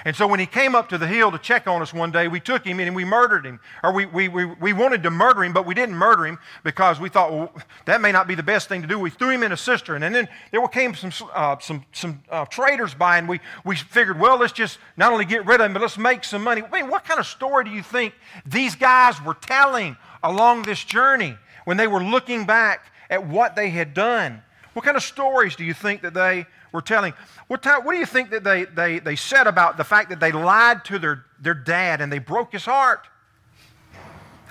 And 0.05 0.17
so 0.17 0.27
when 0.27 0.41
he 0.41 0.47
came 0.47 0.75
up 0.75 0.89
to 0.91 0.99
the 0.99 1.07
hill 1.07 1.31
to 1.31 1.39
check 1.39 1.67
on 1.67 1.83
us 1.83 1.93
one 1.93 2.11
day, 2.11 2.27
we 2.27 2.41
took 2.41 2.65
him 2.65 2.81
and 2.81 2.97
we 2.97 3.05
murdered 3.05 3.45
him. 3.45 3.61
Or 3.85 3.93
we, 3.93 4.07
we, 4.07 4.29
we, 4.29 4.47
we 4.47 4.73
wanted 4.73 5.03
to 5.03 5.11
murder 5.11 5.45
him, 5.45 5.53
but 5.53 5.67
we 5.67 5.75
didn't 5.75 5.95
murder 5.95 6.27
him 6.27 6.39
because 6.65 6.99
we 6.99 7.09
thought, 7.09 7.33
well, 7.33 7.53
that 7.85 8.01
may 8.01 8.11
not 8.13 8.27
be 8.27 8.35
the 8.35 8.43
best 8.43 8.69
thing 8.69 8.81
to 8.83 8.89
do. 8.89 8.99
We 8.99 9.11
threw 9.11 9.31
him 9.31 9.43
in 9.43 9.53
a 9.53 9.57
cistern. 9.57 10.03
And 10.03 10.15
then 10.15 10.29
there 10.53 10.67
came 10.69 10.95
some, 10.95 11.13
uh, 11.35 11.59
some, 11.59 11.85
some 11.93 12.23
uh, 12.31 12.47
traders 12.47 12.95
by, 12.95 13.19
and 13.19 13.29
we, 13.29 13.41
we 13.65 13.77
figured, 13.77 14.19
well, 14.19 14.39
let's 14.39 14.53
just 14.53 14.79
not 14.97 15.13
only 15.13 15.25
get 15.25 15.45
rid 15.45 15.61
of 15.61 15.67
him, 15.67 15.75
but 15.75 15.83
let's 15.83 15.99
make 15.99 16.25
some 16.25 16.43
money. 16.43 16.63
I 16.63 16.71
mean, 16.71 16.91
what 16.91 17.05
kind 17.05 17.21
of 17.21 17.27
story 17.27 17.65
do 17.65 17.71
you 17.71 17.83
think 17.83 18.15
these 18.47 18.75
guys 18.75 19.23
were 19.23 19.35
telling 19.35 19.97
along 20.23 20.63
this 20.63 20.83
journey 20.83 21.37
when 21.65 21.77
they 21.77 21.87
were 21.87 22.03
looking 22.03 22.47
back 22.47 22.87
at 23.11 23.27
what 23.27 23.55
they 23.55 23.69
had 23.69 23.93
done? 23.93 24.43
What 24.73 24.85
kind 24.85 24.97
of 24.97 25.03
stories 25.03 25.57
do 25.57 25.65
you 25.65 25.75
think 25.75 26.03
that 26.03 26.15
they 26.15 26.47
were 26.73 26.83
telling? 26.83 27.13
What, 27.49 27.63
time, 27.63 27.85
what 27.85 27.93
do 27.93 27.99
you 27.99 28.07
think 28.07 28.31
that 28.31 28.45
they, 28.45 28.65
they, 28.65 29.01
they 29.01 29.17
said 29.17 29.47
about 29.47 29.77
the 29.77 29.85
fact 29.85 30.11
that 30.11 30.21
they 30.21 30.33
lied 30.33 30.85
to 30.87 30.99
their, 30.99 31.25
their 31.41 31.55
dad 31.55 32.01
and 32.01 32.13
they 32.13 32.21
broke 32.21 32.53
his 32.53 32.65
heart? 32.65 33.07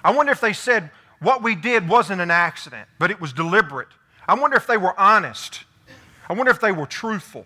I 0.04 0.12
wonder 0.12 0.32
if 0.32 0.42
they 0.42 0.54
said 0.54 0.92
what 1.20 1.44
we 1.44 1.56
did 1.56 1.88
wasn't 1.88 2.22
an 2.22 2.32
accident, 2.32 2.88
but 2.98 3.12
it 3.12 3.20
was 3.22 3.34
deliberate. 3.34 3.90
I 4.28 4.36
wonder 4.36 4.58
if 4.58 4.68
they 4.68 4.78
were 4.78 4.98
honest. 5.00 5.64
I 6.30 6.34
wonder 6.34 6.52
if 6.52 6.62
they 6.62 6.72
were 6.72 6.86
truthful. 6.86 7.46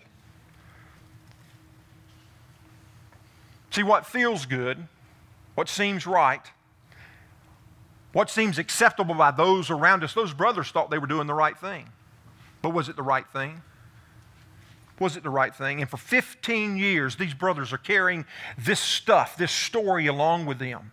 See, 3.70 3.82
what 3.82 4.06
feels 4.06 4.46
good, 4.46 4.86
what 5.56 5.68
seems 5.68 6.06
right, 6.06 6.42
what 8.12 8.30
seems 8.30 8.58
acceptable 8.58 9.16
by 9.16 9.32
those 9.32 9.70
around 9.70 10.04
us, 10.04 10.14
those 10.14 10.32
brothers 10.32 10.70
thought 10.70 10.90
they 10.90 10.98
were 10.98 11.08
doing 11.08 11.26
the 11.26 11.34
right 11.34 11.58
thing. 11.58 11.88
But 12.64 12.70
was 12.70 12.88
it 12.88 12.96
the 12.96 13.02
right 13.02 13.26
thing? 13.30 13.60
Was 14.98 15.18
it 15.18 15.22
the 15.22 15.28
right 15.28 15.54
thing? 15.54 15.82
And 15.82 15.90
for 15.90 15.98
15 15.98 16.78
years, 16.78 17.16
these 17.16 17.34
brothers 17.34 17.74
are 17.74 17.78
carrying 17.78 18.24
this 18.56 18.80
stuff, 18.80 19.36
this 19.36 19.52
story 19.52 20.06
along 20.06 20.46
with 20.46 20.58
them. 20.58 20.92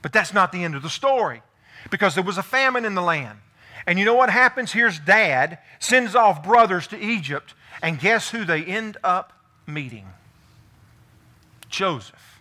But 0.00 0.14
that's 0.14 0.32
not 0.32 0.52
the 0.52 0.64
end 0.64 0.74
of 0.74 0.82
the 0.82 0.88
story 0.88 1.42
because 1.90 2.14
there 2.14 2.24
was 2.24 2.38
a 2.38 2.42
famine 2.42 2.86
in 2.86 2.94
the 2.94 3.02
land. 3.02 3.40
And 3.86 3.98
you 3.98 4.06
know 4.06 4.14
what 4.14 4.30
happens? 4.30 4.72
Here's 4.72 4.98
dad 4.98 5.58
sends 5.80 6.14
off 6.14 6.42
brothers 6.42 6.86
to 6.86 6.98
Egypt, 6.98 7.52
and 7.82 8.00
guess 8.00 8.30
who 8.30 8.46
they 8.46 8.64
end 8.64 8.96
up 9.04 9.34
meeting? 9.66 10.06
Joseph, 11.68 12.40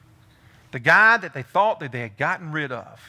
the 0.71 0.79
guy 0.79 1.17
that 1.17 1.33
they 1.33 1.43
thought 1.43 1.81
that 1.81 1.91
they 1.91 1.99
had 1.99 2.15
gotten 2.15 2.53
rid 2.53 2.71
of, 2.71 3.01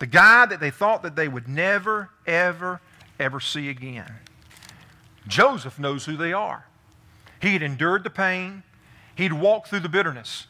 the 0.00 0.06
guy 0.06 0.44
that 0.46 0.58
they 0.58 0.72
thought 0.72 1.04
that 1.04 1.14
they 1.14 1.28
would 1.28 1.46
never, 1.46 2.10
ever, 2.26 2.80
ever 3.20 3.38
see 3.38 3.68
again. 3.68 4.12
Joseph 5.28 5.78
knows 5.78 6.06
who 6.06 6.16
they 6.16 6.32
are. 6.32 6.66
He 7.40 7.52
had 7.52 7.62
endured 7.62 8.02
the 8.02 8.10
pain, 8.10 8.64
he'd 9.14 9.32
walked 9.32 9.68
through 9.68 9.80
the 9.80 9.88
bitterness, 9.88 10.46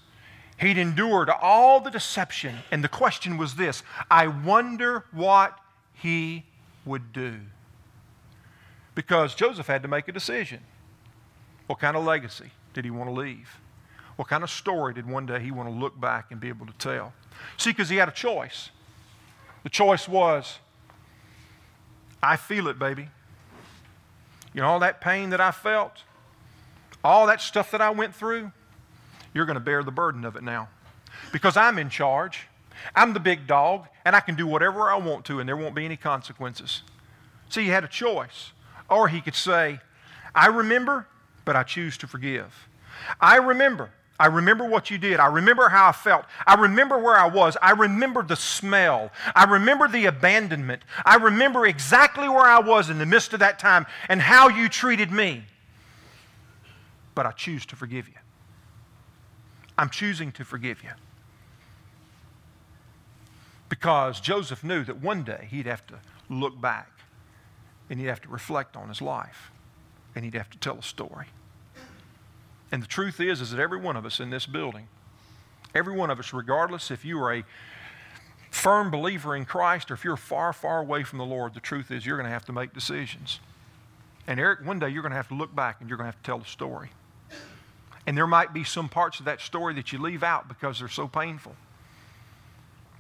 he'd 0.59 0.79
endured 0.79 1.29
all 1.29 1.81
the 1.81 1.91
deception. 1.91 2.57
And 2.71 2.83
the 2.83 2.89
question 2.89 3.37
was 3.37 3.57
this 3.57 3.83
I 4.11 4.29
wonder 4.29 5.05
what 5.13 5.59
he 5.93 6.47
would 6.85 7.13
do. 7.13 7.41
Because 8.95 9.35
Joseph 9.35 9.67
had 9.67 9.83
to 9.83 9.89
make 9.89 10.09
a 10.09 10.13
decision. 10.13 10.61
What 11.67 11.79
kind 11.79 11.97
of 11.97 12.05
legacy 12.05 12.51
did 12.73 12.85
he 12.85 12.91
want 12.91 13.11
to 13.11 13.15
leave? 13.15 13.61
What 14.17 14.29
kind 14.29 14.43
of 14.43 14.51
story 14.51 14.95
did 14.95 15.07
one 15.07 15.27
day 15.27 15.39
he 15.39 15.51
want 15.51 15.69
to 15.69 15.75
look 15.75 16.01
back 16.01 16.33
and 16.33 16.41
be 16.41 16.49
able 16.49 16.67
to 16.67 16.73
tell? 16.73 17.13
See, 17.57 17.71
because 17.71 17.89
he 17.89 17.97
had 17.97 18.09
a 18.09 18.13
choice. 18.13 18.71
The 19.63 19.69
choice 19.69 20.09
was 20.09 20.59
I 22.23 22.37
feel 22.37 22.69
it, 22.69 22.79
baby. 22.79 23.11
You 24.59 24.63
know, 24.63 24.71
all 24.71 24.81
that 24.81 25.01
pain 25.01 25.31
that 25.31 25.41
I 25.41 25.53
felt, 25.53 26.03
all 27.05 27.29
that 27.29 27.41
stuff 27.41 27.71
that 27.71 27.81
I 27.81 27.91
went 27.91 28.13
through, 28.13 28.51
you're 29.33 29.47
going 29.47 29.55
to 29.55 29.61
bear 29.61 29.85
the 29.85 29.93
burden 29.93 30.25
of 30.25 30.35
it 30.35 30.43
now. 30.43 30.69
Because 31.31 31.57
I'm 31.57 31.79
in 31.79 31.91
charge. 31.91 32.49
I'm 32.93 33.13
the 33.13 33.21
big 33.21 33.47
dog, 33.47 33.87
and 34.05 34.17
I 34.17 34.21
can 34.21 34.35
do 34.35 34.49
whatever 34.49 34.91
I 34.91 34.97
want 34.97 35.25
to, 35.27 35.39
and 35.39 35.49
there 35.49 35.57
won't 35.57 35.77
be 35.77 35.85
any 35.85 35.97
consequences. 35.97 36.83
See, 37.49 37.63
he 37.63 37.69
had 37.69 37.85
a 37.85 37.89
choice. 37.89 38.51
Or 38.91 39.07
he 39.07 39.21
could 39.21 39.37
say, 39.37 39.79
I 40.35 40.49
remember, 40.49 41.07
but 41.45 41.55
I 41.55 41.63
choose 41.63 41.97
to 41.99 42.09
forgive. 42.09 42.67
I 43.21 43.37
remember, 43.37 43.91
I 44.21 44.27
remember 44.27 44.65
what 44.65 44.91
you 44.91 44.99
did. 44.99 45.21
I 45.21 45.27
remember 45.27 45.69
how 45.69 45.89
I 45.89 45.93
felt. 45.93 46.25
I 46.45 46.55
remember 46.55 46.99
where 46.99 47.17
I 47.17 47.29
was. 47.29 47.57
I 47.63 47.71
remember 47.71 48.23
the 48.23 48.35
smell. 48.35 49.13
I 49.35 49.45
remember 49.45 49.87
the 49.87 50.07
abandonment. 50.07 50.83
I 51.05 51.17
remember 51.17 51.67
exactly 51.67 52.29
where 52.29 52.43
I 52.45 52.59
was 52.59 52.91
in 52.91 52.99
the 52.99 53.07
midst 53.07 53.33
of 53.33 53.41
that 53.41 53.61
time 53.61 53.87
and 54.09 54.21
how 54.21 54.49
you 54.49 54.69
treated 54.69 55.13
me. 55.13 55.45
But 57.15 57.27
I 57.27 57.31
choose 57.31 57.65
to 57.67 57.77
forgive 57.77 58.09
you. 58.09 58.15
I'm 59.77 59.91
choosing 59.91 60.33
to 60.33 60.45
forgive 60.45 60.83
you. 60.83 60.91
Because 63.69 64.21
Joseph 64.21 64.65
knew 64.65 64.83
that 64.85 64.97
one 64.97 65.23
day 65.23 65.47
he'd 65.49 65.67
have 65.67 65.87
to 65.89 65.95
look 66.29 66.61
back 66.61 66.91
and 67.89 68.01
he'd 68.01 68.07
have 68.07 68.21
to 68.23 68.29
reflect 68.29 68.77
on 68.77 68.89
his 68.89 69.01
life 69.01 69.53
and 70.17 70.25
he'd 70.25 70.35
have 70.35 70.51
to 70.51 70.59
tell 70.59 70.79
a 70.79 70.83
story. 70.83 71.27
And 72.71 72.83
the 72.83 72.87
truth 72.87 73.21
is, 73.21 73.41
is 73.41 73.51
that 73.51 73.61
every 73.61 73.81
one 73.81 73.97
of 73.97 74.05
us 74.05 74.21
in 74.21 74.31
this 74.31 74.47
building, 74.47 74.89
every 75.75 75.95
one 75.95 76.11
of 76.11 76.19
us, 76.19 76.33
regardless 76.33 76.91
if 76.91 77.05
you 77.05 77.19
are 77.23 77.35
a 77.35 77.45
firm 78.51 78.91
believer 78.91 79.37
in 79.37 79.45
Christ 79.45 79.91
or 79.91 79.95
if 79.95 80.05
you're 80.05 80.17
far, 80.17 80.53
far 80.53 80.81
away 80.81 81.03
from 81.05 81.19
the 81.19 81.25
Lord, 81.25 81.55
the 81.55 81.61
truth 81.61 81.91
is 81.91 82.05
you're 82.05 82.17
going 82.17 82.27
to 82.27 82.33
have 82.33 82.45
to 82.47 82.53
make 82.53 82.75
decisions. 82.75 83.41
And 84.27 84.39
Eric, 84.39 84.67
one 84.67 84.79
day 84.79 84.91
you're 84.91 85.03
going 85.03 85.13
to 85.13 85.17
have 85.17 85.29
to 85.29 85.35
look 85.35 85.55
back 85.55 85.81
and 85.81 85.89
you're 85.89 85.97
going 85.97 86.11
to 86.11 86.15
have 86.15 86.23
to 86.23 86.27
tell 86.27 86.39
the 86.39 86.45
story. 86.45 86.91
And 88.07 88.17
there 88.17 88.27
might 88.27 88.53
be 88.53 88.65
some 88.65 88.89
parts 88.89 89.19
of 89.19 89.27
that 89.27 89.41
story 89.41 89.75
that 89.75 89.93
you 89.93 89.99
leave 89.99 90.23
out 90.23 90.49
because 90.49 90.79
they're 90.79 90.89
so 90.89 91.09
painful. 91.09 91.55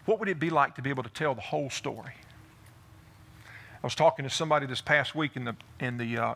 What 0.04 0.18
would 0.20 0.28
it 0.28 0.38
be 0.38 0.50
like 0.50 0.74
to 0.76 0.82
be 0.82 0.90
able 0.90 1.02
to 1.02 1.10
tell 1.10 1.34
the 1.34 1.40
whole 1.40 1.68
story? 1.68 2.14
I 3.82 3.86
was 3.86 3.94
talking 3.94 4.24
to 4.24 4.30
somebody 4.30 4.66
this 4.66 4.80
past 4.80 5.14
week 5.14 5.36
in 5.36 5.44
the 5.44 5.54
in 5.78 5.98
the 5.98 6.18
uh, 6.18 6.34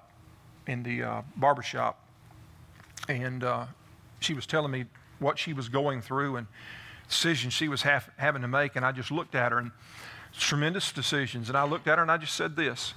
in 0.67 0.83
the 0.83 1.03
uh, 1.03 1.23
barbershop, 1.37 1.99
and 3.21 3.45
uh, 3.45 3.67
she 4.21 4.35
was 4.35 4.47
telling 4.47 4.71
me 4.71 4.87
what 5.19 5.39
she 5.39 5.53
was 5.53 5.69
going 5.69 6.01
through 6.03 6.37
and 6.37 6.47
decisions 7.09 7.53
she 7.53 7.69
was 7.69 7.83
have, 7.83 8.11
having 8.17 8.43
to 8.43 8.49
make. 8.49 8.77
And 8.77 8.85
I 8.85 8.93
just 8.93 9.11
looked 9.11 9.35
at 9.35 9.53
her 9.53 9.59
and 9.59 9.71
tremendous 10.39 10.93
decisions. 10.93 11.49
And 11.49 11.57
I 11.57 11.65
looked 11.65 11.87
at 11.89 11.99
her 11.99 12.03
and 12.03 12.11
I 12.11 12.17
just 12.17 12.35
said 12.35 12.57
this 12.57 12.95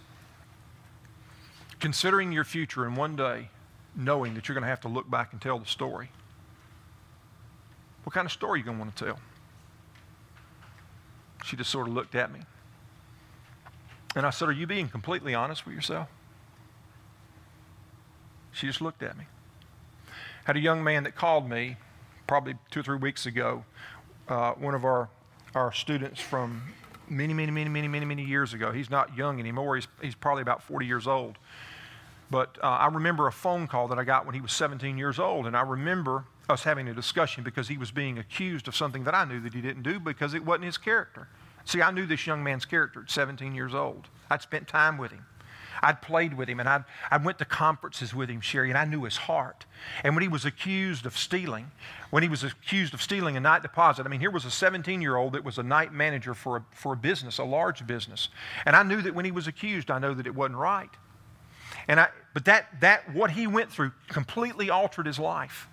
considering 1.80 2.32
your 2.32 2.46
future 2.46 2.86
and 2.86 2.96
one 2.96 3.16
day 3.16 3.50
knowing 3.96 4.34
that 4.34 4.48
you're 4.48 4.56
going 4.56 4.64
to 4.64 4.70
have 4.70 4.82
to 4.82 4.88
look 4.88 5.10
back 5.10 5.34
and 5.34 5.42
tell 5.42 5.60
the 5.60 5.66
story, 5.66 6.10
what 8.04 8.14
kind 8.14 8.26
of 8.26 8.32
story 8.32 8.54
are 8.54 8.58
you 8.58 8.64
going 8.64 8.78
to 8.78 8.84
want 8.84 8.96
to 8.96 9.06
tell? 9.06 9.20
She 11.44 11.56
just 11.56 11.70
sort 11.70 11.88
of 11.88 11.94
looked 11.94 12.16
at 12.16 12.32
me. 12.32 12.40
And 14.16 14.26
I 14.26 14.30
said, 14.30 14.48
Are 14.48 14.54
you 14.54 14.66
being 14.66 14.88
completely 14.88 15.36
honest 15.36 15.66
with 15.66 15.76
yourself? 15.76 16.08
She 18.52 18.68
just 18.68 18.82
looked 18.82 19.04
at 19.04 19.18
me 19.18 19.26
had 20.46 20.56
a 20.56 20.60
young 20.60 20.84
man 20.84 21.04
that 21.04 21.16
called 21.16 21.50
me 21.50 21.76
probably 22.28 22.56
two 22.72 22.80
or 22.80 22.84
three 22.84 22.98
weeks 22.98 23.26
ago, 23.26 23.64
uh, 24.30 24.54
one 24.54 24.74
of 24.74 24.86
our, 24.86 25.10
our 25.54 25.72
students 25.72 26.22
from 26.22 26.62
many, 27.10 27.34
many, 27.34 27.52
many, 27.52 27.70
many, 27.70 27.88
many, 27.88 28.06
many 28.06 28.24
years 28.24 28.54
ago. 28.54 28.72
He's 28.72 28.90
not 28.90 29.16
young 29.18 29.40
anymore. 29.40 29.76
He's, 29.76 29.88
he's 30.02 30.16
probably 30.16 30.42
about 30.42 30.64
40 30.64 30.86
years 30.86 31.08
old. 31.08 31.38
But 32.32 32.58
uh, 32.64 32.68
I 32.68 32.88
remember 32.88 33.28
a 33.28 33.32
phone 33.32 33.68
call 33.68 33.88
that 33.90 34.00
I 34.00 34.04
got 34.04 34.26
when 34.26 34.34
he 34.34 34.42
was 34.42 34.52
17 34.52 34.98
years 34.98 35.20
old, 35.20 35.46
and 35.46 35.56
I 35.56 35.62
remember 35.62 36.26
us 36.50 36.64
having 36.64 36.88
a 36.88 36.94
discussion 36.94 37.44
because 37.44 37.68
he 37.68 37.78
was 37.78 37.92
being 37.92 38.18
accused 38.18 38.68
of 38.68 38.76
something 38.76 39.04
that 39.04 39.14
I 39.14 39.26
knew 39.26 39.40
that 39.42 39.54
he 39.54 39.62
didn't 39.62 39.84
do 39.84 40.00
because 40.00 40.34
it 40.34 40.46
wasn't 40.46 40.66
his 40.66 40.78
character. 40.78 41.28
See, 41.66 41.82
I 41.82 41.92
knew 41.92 42.06
this 42.06 42.26
young 42.28 42.44
man's 42.44 42.66
character 42.66 43.02
at 43.02 43.10
17 43.10 43.56
years 43.56 43.74
old. 43.74 44.08
I'd 44.30 44.42
spent 44.42 44.68
time 44.68 44.98
with 44.98 45.12
him. 45.12 45.26
I'd 45.82 46.02
played 46.02 46.36
with 46.36 46.50
him 46.50 46.60
and 46.60 46.70
I'd, 46.70 46.84
I 47.12 47.18
went 47.18 47.38
to 47.40 47.46
conferences 47.46 48.14
with 48.14 48.30
him, 48.30 48.42
Sherry, 48.42 48.70
and 48.70 48.78
I 48.78 48.86
knew 48.86 49.04
his 49.04 49.18
heart. 49.18 49.66
And 50.04 50.16
when 50.16 50.22
he 50.22 50.28
was 50.28 50.46
accused 50.46 51.06
of 51.06 51.18
stealing, 51.18 51.72
when 52.10 52.24
he 52.24 52.30
was 52.30 52.44
accused 52.44 52.94
of 52.94 53.02
stealing 53.02 53.38
a 53.38 53.40
night 53.40 53.62
deposit, 53.62 54.06
I 54.06 54.10
mean, 54.10 54.20
here 54.20 54.32
was 54.32 54.46
a 54.46 54.52
17 54.52 55.02
year 55.02 55.16
old 55.16 55.34
that 55.34 55.44
was 55.44 55.58
a 55.58 55.64
night 55.64 55.94
manager 55.94 56.34
for 56.34 56.58
a, 56.58 56.66
for 56.72 56.94
a 56.94 56.98
business, 56.98 57.38
a 57.38 57.44
large 57.44 57.86
business. 57.86 58.30
And 58.66 58.76
I 58.76 58.84
knew 58.84 59.02
that 59.02 59.14
when 59.14 59.26
he 59.26 59.32
was 59.32 59.48
accused, 59.48 59.92
I 59.92 60.00
know 60.00 60.14
that 60.14 60.28
it 60.28 60.36
wasn't 60.36 60.58
right. 60.58 60.90
And 61.88 62.00
I, 62.00 62.10
but 62.34 62.46
that, 62.46 62.82
that, 62.82 63.14
what 63.14 63.32
he 63.32 63.48
went 63.48 63.72
through 63.72 63.92
completely 64.08 64.70
altered 64.70 65.06
his 65.06 65.20
life. 65.20 65.68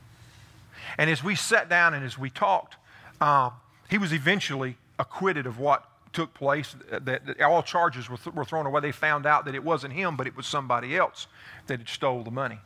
And 0.98 1.08
as 1.08 1.22
we 1.22 1.34
sat 1.34 1.68
down 1.68 1.94
and 1.94 2.04
as 2.04 2.18
we 2.18 2.28
talked, 2.28 2.76
uh, 3.20 3.50
he 3.88 3.98
was 3.98 4.12
eventually 4.12 4.76
acquitted 4.98 5.46
of 5.46 5.58
what 5.58 5.84
took 6.12 6.34
place, 6.34 6.74
that, 6.90 7.04
that 7.04 7.40
all 7.40 7.62
charges 7.62 8.08
were, 8.08 8.16
th- 8.16 8.34
were 8.34 8.44
thrown 8.44 8.66
away. 8.66 8.80
They 8.80 8.92
found 8.92 9.26
out 9.26 9.44
that 9.46 9.54
it 9.54 9.64
wasn't 9.64 9.94
him, 9.94 10.16
but 10.16 10.26
it 10.26 10.36
was 10.36 10.46
somebody 10.46 10.96
else 10.96 11.26
that 11.66 11.78
had 11.78 11.88
stole 11.88 12.22
the 12.22 12.30
money. 12.30 12.58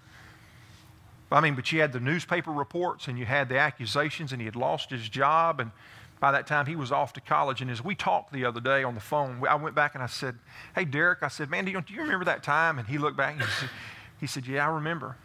I 1.30 1.40
mean, 1.40 1.54
but 1.54 1.70
you 1.72 1.80
had 1.80 1.92
the 1.92 2.00
newspaper 2.00 2.52
reports 2.52 3.08
and 3.08 3.18
you 3.18 3.24
had 3.26 3.48
the 3.48 3.58
accusations, 3.58 4.32
and 4.32 4.40
he 4.40 4.46
had 4.46 4.56
lost 4.56 4.90
his 4.90 5.08
job. 5.08 5.60
And 5.60 5.72
by 6.20 6.32
that 6.32 6.46
time, 6.46 6.66
he 6.66 6.76
was 6.76 6.92
off 6.92 7.12
to 7.14 7.20
college. 7.20 7.60
And 7.60 7.70
as 7.70 7.82
we 7.82 7.94
talked 7.94 8.32
the 8.32 8.44
other 8.44 8.60
day 8.60 8.84
on 8.84 8.94
the 8.94 9.00
phone, 9.00 9.44
I 9.48 9.56
went 9.56 9.74
back 9.74 9.94
and 9.94 10.02
I 10.02 10.06
said, 10.06 10.36
Hey, 10.74 10.84
Derek, 10.84 11.22
I 11.22 11.28
said, 11.28 11.50
Man, 11.50 11.64
do 11.64 11.72
you, 11.72 11.80
do 11.80 11.92
you 11.92 12.02
remember 12.02 12.24
that 12.26 12.42
time? 12.42 12.78
And 12.78 12.86
he 12.86 12.98
looked 12.98 13.16
back 13.16 13.34
and 13.34 13.42
he 13.42 13.50
said, 13.50 13.70
he 14.20 14.26
said, 14.26 14.46
Yeah, 14.46 14.68
I 14.68 14.70
remember. 14.72 15.16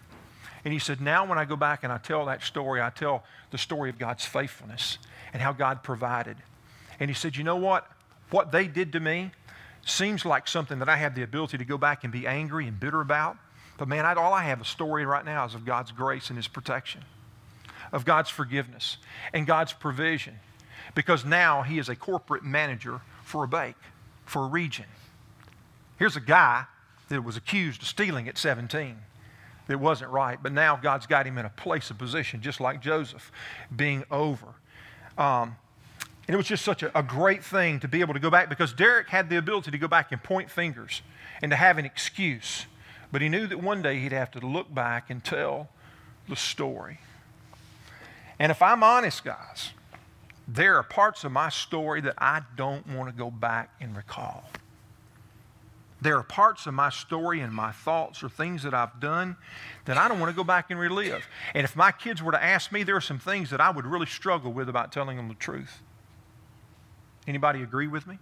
And 0.66 0.74
he 0.74 0.80
said, 0.80 1.02
Now 1.02 1.26
when 1.26 1.38
I 1.38 1.46
go 1.46 1.56
back 1.56 1.84
and 1.84 1.94
I 1.94 1.98
tell 1.98 2.26
that 2.26 2.44
story, 2.44 2.82
I 2.82 2.90
tell 2.90 3.24
the 3.52 3.58
story 3.58 3.90
of 3.90 4.00
God's 4.00 4.26
faithfulness 4.26 4.98
and 5.34 5.42
how 5.42 5.54
God 5.54 5.84
provided. 5.84 6.38
And 7.00 7.10
he 7.10 7.14
said, 7.14 7.36
You 7.36 7.44
know 7.44 7.56
what? 7.56 7.88
What 8.32 8.52
they 8.52 8.68
did 8.68 8.94
to 8.94 9.00
me 9.00 9.32
seems 9.86 10.26
like 10.26 10.48
something 10.48 10.80
that 10.80 10.90
I 10.90 10.98
have 10.98 11.16
the 11.16 11.24
ability 11.24 11.58
to 11.58 11.66
go 11.66 11.78
back 11.78 12.04
and 12.04 12.12
be 12.12 12.28
angry 12.28 12.68
and 12.68 12.80
bitter 12.80 13.02
about. 13.02 13.38
But 13.78 13.88
man, 13.88 14.06
I, 14.06 14.14
all 14.14 14.34
I 14.34 14.44
have 14.44 14.62
a 14.62 14.66
story 14.66 15.06
right 15.06 15.26
now 15.26 15.46
is 15.46 15.56
of 15.56 15.66
God's 15.66 15.92
grace 15.92 16.30
and 16.30 16.38
His 16.38 16.48
protection, 16.48 17.02
of 17.92 18.06
God's 18.06 18.30
forgiveness 18.30 18.98
and 19.34 19.48
God's 19.48 19.74
provision. 19.74 20.36
Because 20.94 21.26
now 21.26 21.62
He 21.64 21.80
is 21.80 21.90
a 21.90 21.96
corporate 21.96 22.44
manager 22.44 23.02
for 23.24 23.44
a 23.44 23.48
bake, 23.48 23.76
for 24.26 24.44
a 24.44 24.48
region. 24.48 24.86
Here's 25.98 26.16
a 26.16 26.22
guy 26.22 26.66
that 27.10 27.24
was 27.24 27.38
accused 27.38 27.82
of 27.82 27.88
stealing 27.88 28.28
at 28.28 28.38
17. 28.38 28.98
It 29.70 29.80
wasn't 29.80 30.12
right, 30.12 30.42
but 30.42 30.52
now 30.52 30.76
God's 30.76 31.06
got 31.06 31.26
him 31.26 31.38
in 31.38 31.46
a 31.46 31.50
place 31.50 31.90
of 31.92 31.98
position, 31.98 32.42
just 32.42 32.60
like 32.60 32.82
Joseph 32.82 33.32
being 33.74 34.04
over. 34.12 34.48
Um, 35.18 35.56
and 36.32 36.36
it 36.36 36.38
was 36.38 36.48
just 36.48 36.64
such 36.64 36.82
a, 36.82 36.98
a 36.98 37.04
great 37.04 37.44
thing 37.44 37.82
to 37.82 37.90
be 37.90 38.00
able 38.00 38.14
to 38.14 38.20
go 38.22 38.30
back 38.30 38.48
because 38.48 38.72
Derek 38.72 39.10
had 39.10 39.30
the 39.30 39.36
ability 39.36 39.70
to 39.70 39.78
go 39.78 39.90
back 39.90 40.14
and 40.14 40.24
point 40.24 40.50
fingers 40.50 41.02
and 41.42 41.52
to 41.52 41.58
have 41.58 41.78
an 41.78 41.84
excuse. 41.84 42.68
But 43.12 43.22
he 43.22 43.28
knew 43.28 43.48
that 43.48 43.62
one 43.62 43.82
day 43.82 44.00
he'd 44.00 44.14
have 44.14 44.32
to 44.32 44.40
look 44.40 44.74
back 44.74 45.10
and 45.10 45.22
tell 45.22 45.68
the 46.30 46.38
story. 46.38 47.00
And 48.40 48.50
if 48.50 48.62
I'm 48.62 48.82
honest, 48.82 49.26
guys, 49.26 49.72
there 50.48 50.78
are 50.78 50.84
parts 50.84 51.26
of 51.26 51.34
my 51.34 51.50
story 51.50 52.00
that 52.00 52.14
I 52.18 52.44
don't 52.56 52.88
want 52.88 53.10
to 53.10 53.14
go 53.14 53.30
back 53.30 53.72
and 53.82 53.94
recall. 53.94 54.46
There 56.00 56.16
are 56.16 56.24
parts 56.24 56.66
of 56.66 56.74
my 56.74 56.92
story 56.92 57.42
and 57.42 57.54
my 57.54 57.74
thoughts 57.74 58.24
or 58.24 58.30
things 58.30 58.64
that 58.64 58.74
I've 58.74 59.02
done 59.02 59.36
that 59.84 59.98
I 59.98 60.08
don't 60.08 60.22
want 60.22 60.32
to 60.32 60.36
go 60.38 60.46
back 60.46 60.72
and 60.72 60.80
relive. 60.80 61.28
And 61.54 61.66
if 61.66 61.76
my 61.76 61.92
kids 61.92 62.24
were 62.24 62.32
to 62.32 62.42
ask 62.42 62.72
me, 62.72 62.84
there 62.84 62.96
are 62.96 63.02
some 63.02 63.20
things 63.20 63.50
that 63.50 63.60
I 63.60 63.70
would 63.70 63.86
really 63.86 64.06
struggle 64.06 64.54
with 64.54 64.70
about 64.70 64.94
telling 64.94 65.18
them 65.18 65.28
the 65.28 65.34
truth. 65.34 65.82
Anybody 67.28 67.62
agree 67.62 67.88
with 67.88 68.08
me? 68.08 68.18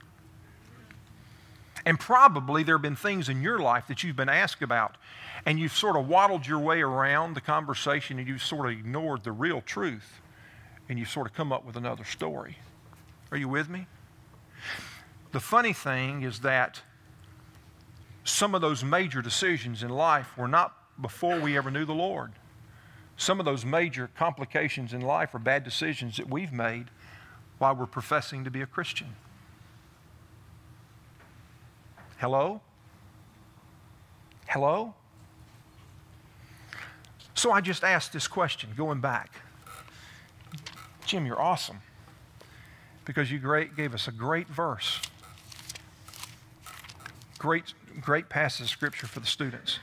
And 1.85 1.99
probably 1.99 2.63
there 2.63 2.75
have 2.75 2.81
been 2.81 2.95
things 2.95 3.29
in 3.29 3.41
your 3.41 3.59
life 3.59 3.87
that 3.87 4.03
you've 4.03 4.15
been 4.15 4.29
asked 4.29 4.61
about, 4.61 4.95
and 5.45 5.59
you've 5.59 5.75
sort 5.75 5.95
of 5.95 6.07
waddled 6.07 6.45
your 6.45 6.59
way 6.59 6.81
around 6.81 7.33
the 7.33 7.41
conversation 7.41 8.19
and 8.19 8.27
you've 8.27 8.43
sort 8.43 8.65
of 8.65 8.77
ignored 8.77 9.23
the 9.23 9.31
real 9.31 9.61
truth, 9.61 10.21
and 10.89 10.99
you've 10.99 11.09
sort 11.09 11.27
of 11.27 11.33
come 11.33 11.51
up 11.53 11.65
with 11.65 11.77
another 11.77 12.03
story. 12.03 12.57
Are 13.31 13.37
you 13.37 13.47
with 13.47 13.69
me? 13.69 13.87
The 15.31 15.39
funny 15.39 15.73
thing 15.73 16.23
is 16.23 16.39
that 16.39 16.81
some 18.23 18.53
of 18.53 18.61
those 18.61 18.83
major 18.83 19.21
decisions 19.21 19.81
in 19.81 19.89
life 19.89 20.37
were 20.37 20.47
not 20.47 20.75
before 21.01 21.39
we 21.39 21.55
ever 21.55 21.71
knew 21.71 21.85
the 21.85 21.93
Lord. 21.93 22.33
Some 23.15 23.39
of 23.39 23.45
those 23.45 23.65
major 23.65 24.09
complications 24.15 24.93
in 24.93 25.01
life 25.01 25.33
are 25.35 25.39
bad 25.39 25.63
decisions 25.63 26.17
that 26.17 26.29
we've 26.29 26.53
made 26.53 26.89
while 27.59 27.75
we're 27.75 27.85
professing 27.85 28.43
to 28.45 28.51
be 28.51 28.61
a 28.61 28.65
Christian. 28.65 29.15
Hello? 32.17 32.61
Hello? 34.47 34.93
So 37.35 37.51
I 37.51 37.61
just 37.61 37.83
asked 37.83 38.11
this 38.11 38.27
question 38.27 38.71
going 38.75 38.99
back. 38.99 39.31
Jim, 41.05 41.25
you're 41.25 41.39
awesome 41.39 41.81
because 43.05 43.31
you 43.31 43.39
great, 43.39 43.75
gave 43.75 43.93
us 43.93 44.07
a 44.07 44.11
great 44.11 44.47
verse. 44.47 44.99
Great, 47.37 47.73
great 48.01 48.29
passage 48.29 48.65
of 48.65 48.69
scripture 48.69 49.07
for 49.07 49.19
the 49.19 49.25
students. 49.25 49.79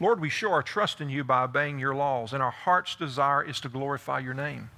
Lord, 0.00 0.20
we 0.20 0.28
show 0.28 0.50
our 0.50 0.62
trust 0.62 1.00
in 1.00 1.08
you 1.08 1.22
by 1.22 1.44
obeying 1.44 1.78
your 1.78 1.94
laws, 1.94 2.32
and 2.32 2.42
our 2.42 2.50
heart's 2.50 2.96
desire 2.96 3.42
is 3.42 3.60
to 3.60 3.68
glorify 3.68 4.18
your 4.18 4.34
name. 4.34 4.70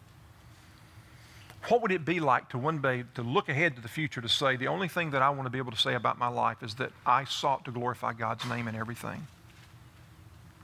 What 1.69 1.83
would 1.83 1.91
it 1.91 2.05
be 2.05 2.21
like 2.21 2.49
to 2.51 2.59
one 2.59 2.81
day 2.81 3.05
to 3.15 3.23
look 3.23 3.49
ahead 3.49 3.75
to 3.77 3.83
the 3.83 3.89
future 3.89 4.21
to 4.21 4.29
say, 4.29 4.57
the 4.57 4.69
only 4.69 4.89
thing 4.89 5.11
that 5.11 5.23
I 5.23 5.31
want 5.31 5.47
to 5.47 5.51
be 5.51 5.59
able 5.59 5.73
to 5.73 5.79
say 5.79 5.95
about 5.95 6.19
my 6.19 6.29
life 6.29 6.63
is 6.63 6.75
that 6.77 6.93
I 7.05 7.25
sought 7.25 7.65
to 7.65 7.73
glorify 7.73 8.13
God's 8.13 8.47
name 8.49 8.69
in 8.69 8.77
everything? 8.77 9.27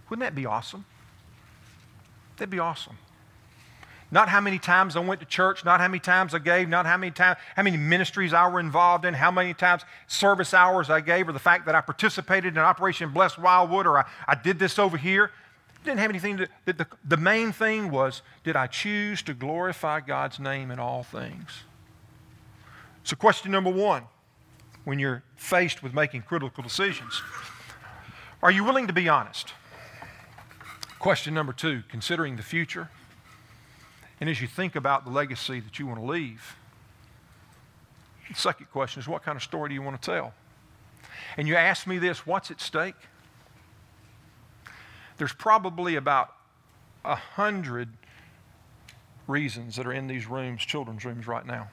Wouldn't 0.08 0.24
that 0.24 0.34
be 0.34 0.46
awesome? 0.46 0.84
That'd 2.36 2.50
be 2.50 2.60
awesome. 2.60 2.98
Not 4.12 4.28
how 4.28 4.40
many 4.42 4.58
times 4.58 4.94
I 4.94 5.00
went 5.00 5.20
to 5.20 5.26
church, 5.26 5.64
not 5.64 5.80
how 5.80 5.88
many 5.88 5.98
times 5.98 6.34
I 6.34 6.38
gave, 6.38 6.68
not 6.68 6.84
how 6.84 6.98
many 6.98 7.10
times, 7.10 7.38
how 7.56 7.62
many 7.62 7.78
ministries 7.78 8.34
I 8.34 8.46
were 8.46 8.60
involved 8.60 9.06
in, 9.06 9.14
how 9.14 9.30
many 9.30 9.54
times 9.54 9.82
service 10.06 10.52
hours 10.52 10.90
I 10.90 11.00
gave, 11.00 11.28
or 11.28 11.32
the 11.32 11.38
fact 11.38 11.64
that 11.64 11.74
I 11.74 11.80
participated 11.80 12.52
in 12.54 12.58
Operation 12.58 13.10
Blessed 13.10 13.38
Wildwood, 13.38 13.86
or 13.86 13.98
I, 13.98 14.04
I 14.28 14.34
did 14.34 14.58
this 14.58 14.78
over 14.78 14.98
here. 14.98 15.30
Didn't 15.84 15.98
have 15.98 16.10
anything 16.10 16.36
to, 16.36 16.48
the, 16.64 16.86
the, 17.04 17.16
main 17.16 17.50
thing 17.50 17.90
was, 17.90 18.22
did 18.44 18.54
I 18.54 18.68
choose 18.68 19.20
to 19.22 19.34
glorify 19.34 20.00
God's 20.00 20.38
name 20.38 20.70
in 20.70 20.78
all 20.78 21.02
things? 21.02 21.64
So, 23.02 23.16
question 23.16 23.50
number 23.50 23.70
one 23.70 24.04
when 24.84 24.98
you're 24.98 25.24
faced 25.36 25.82
with 25.82 25.92
making 25.92 26.22
critical 26.22 26.62
decisions 26.62 27.20
are 28.42 28.50
you 28.50 28.64
willing 28.64 28.88
to 28.88 28.92
be 28.92 29.08
honest? 29.08 29.54
Question 30.98 31.34
number 31.34 31.52
two 31.52 31.82
considering 31.88 32.36
the 32.36 32.42
future 32.42 32.90
and 34.22 34.30
as 34.30 34.40
you 34.40 34.46
think 34.46 34.76
about 34.76 35.04
the 35.04 35.10
legacy 35.10 35.58
that 35.58 35.80
you 35.80 35.86
want 35.88 35.98
to 35.98 36.06
leave, 36.06 36.54
the 38.28 38.36
second 38.36 38.66
question 38.70 39.00
is 39.00 39.08
what 39.08 39.24
kind 39.24 39.34
of 39.34 39.42
story 39.42 39.68
do 39.68 39.74
you 39.74 39.82
want 39.82 40.00
to 40.00 40.10
tell? 40.10 40.32
And 41.36 41.48
you 41.48 41.56
ask 41.56 41.88
me 41.88 41.98
this 41.98 42.24
what's 42.24 42.52
at 42.52 42.60
stake? 42.60 42.94
There's 45.22 45.32
probably 45.32 45.94
about 45.94 46.34
a 47.04 47.14
hundred 47.14 47.90
reasons 49.28 49.76
that 49.76 49.86
are 49.86 49.92
in 49.92 50.08
these 50.08 50.26
rooms, 50.26 50.62
children's 50.62 51.04
rooms 51.04 51.28
right 51.28 51.46
now. 51.46 51.68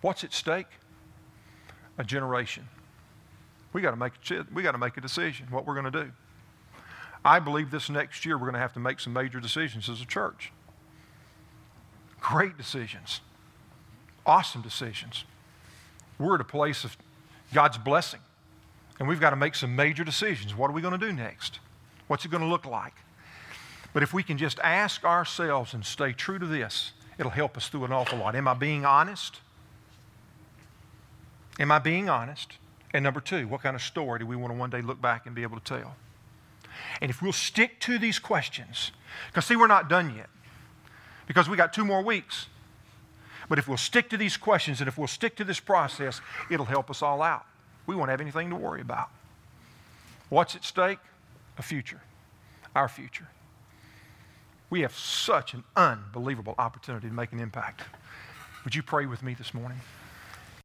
What's 0.00 0.24
at 0.24 0.32
stake? 0.32 0.66
A 1.98 2.02
generation. 2.02 2.66
We 3.72 3.80
got 3.80 3.92
to 3.92 3.96
make 3.96 4.14
we 4.52 4.64
got 4.64 4.72
to 4.72 4.78
make 4.78 4.96
a 4.96 5.00
decision 5.00 5.46
what 5.50 5.64
we're 5.64 5.80
going 5.80 5.92
to 5.92 6.04
do. 6.06 6.10
I 7.24 7.38
believe 7.38 7.70
this 7.70 7.88
next 7.88 8.26
year 8.26 8.36
we're 8.36 8.46
going 8.46 8.54
to 8.54 8.58
have 8.58 8.72
to 8.72 8.80
make 8.80 8.98
some 8.98 9.12
major 9.12 9.38
decisions 9.38 9.88
as 9.88 10.00
a 10.00 10.04
church. 10.04 10.50
Great 12.20 12.58
decisions, 12.58 13.20
awesome 14.26 14.62
decisions. 14.62 15.26
We're 16.18 16.34
at 16.34 16.40
a 16.40 16.44
place 16.44 16.82
of 16.82 16.96
God's 17.54 17.78
blessing, 17.78 18.18
and 18.98 19.08
we've 19.08 19.20
got 19.20 19.30
to 19.30 19.36
make 19.36 19.54
some 19.54 19.74
major 19.74 20.04
decisions. 20.04 20.54
What 20.54 20.70
are 20.70 20.72
we 20.72 20.82
going 20.82 20.98
to 20.98 21.06
do 21.06 21.12
next? 21.12 21.60
What's 22.06 22.24
it 22.24 22.30
going 22.30 22.42
to 22.42 22.48
look 22.48 22.66
like? 22.66 22.94
But 23.92 24.02
if 24.02 24.14
we 24.14 24.22
can 24.22 24.38
just 24.38 24.58
ask 24.60 25.04
ourselves 25.04 25.74
and 25.74 25.84
stay 25.84 26.12
true 26.12 26.38
to 26.38 26.46
this, 26.46 26.92
it'll 27.18 27.30
help 27.30 27.56
us 27.56 27.68
through 27.68 27.84
an 27.84 27.92
awful 27.92 28.18
lot. 28.18 28.34
Am 28.34 28.48
I 28.48 28.54
being 28.54 28.84
honest? 28.84 29.40
Am 31.58 31.70
I 31.70 31.78
being 31.78 32.08
honest? 32.08 32.54
And 32.94 33.02
number 33.02 33.20
two, 33.20 33.48
what 33.48 33.62
kind 33.62 33.76
of 33.76 33.82
story 33.82 34.18
do 34.18 34.26
we 34.26 34.36
want 34.36 34.52
to 34.52 34.58
one 34.58 34.70
day 34.70 34.82
look 34.82 35.00
back 35.00 35.26
and 35.26 35.34
be 35.34 35.42
able 35.42 35.58
to 35.58 35.64
tell? 35.64 35.96
And 37.00 37.10
if 37.10 37.22
we'll 37.22 37.32
stick 37.32 37.80
to 37.80 37.98
these 37.98 38.18
questions, 38.18 38.92
because 39.28 39.46
see, 39.46 39.56
we're 39.56 39.66
not 39.66 39.88
done 39.88 40.14
yet, 40.16 40.28
because 41.26 41.48
we 41.48 41.56
got 41.56 41.72
two 41.72 41.84
more 41.84 42.02
weeks. 42.02 42.46
But 43.48 43.58
if 43.58 43.68
we'll 43.68 43.76
stick 43.76 44.08
to 44.10 44.16
these 44.16 44.36
questions 44.36 44.80
and 44.80 44.88
if 44.88 44.96
we'll 44.96 45.06
stick 45.06 45.36
to 45.36 45.44
this 45.44 45.60
process, 45.60 46.20
it'll 46.50 46.66
help 46.66 46.90
us 46.90 47.02
all 47.02 47.22
out. 47.22 47.44
We 47.86 47.94
won't 47.94 48.10
have 48.10 48.20
anything 48.20 48.50
to 48.50 48.56
worry 48.56 48.80
about. 48.80 49.10
What's 50.28 50.54
at 50.54 50.64
stake? 50.64 50.98
A 51.58 51.62
future, 51.62 52.00
our 52.74 52.88
future. 52.88 53.28
We 54.70 54.80
have 54.80 54.96
such 54.96 55.52
an 55.52 55.64
unbelievable 55.76 56.54
opportunity 56.58 57.08
to 57.08 57.14
make 57.14 57.32
an 57.32 57.40
impact. 57.40 57.82
Would 58.64 58.74
you 58.74 58.82
pray 58.82 59.04
with 59.06 59.22
me 59.22 59.34
this 59.34 59.52
morning? 59.52 59.80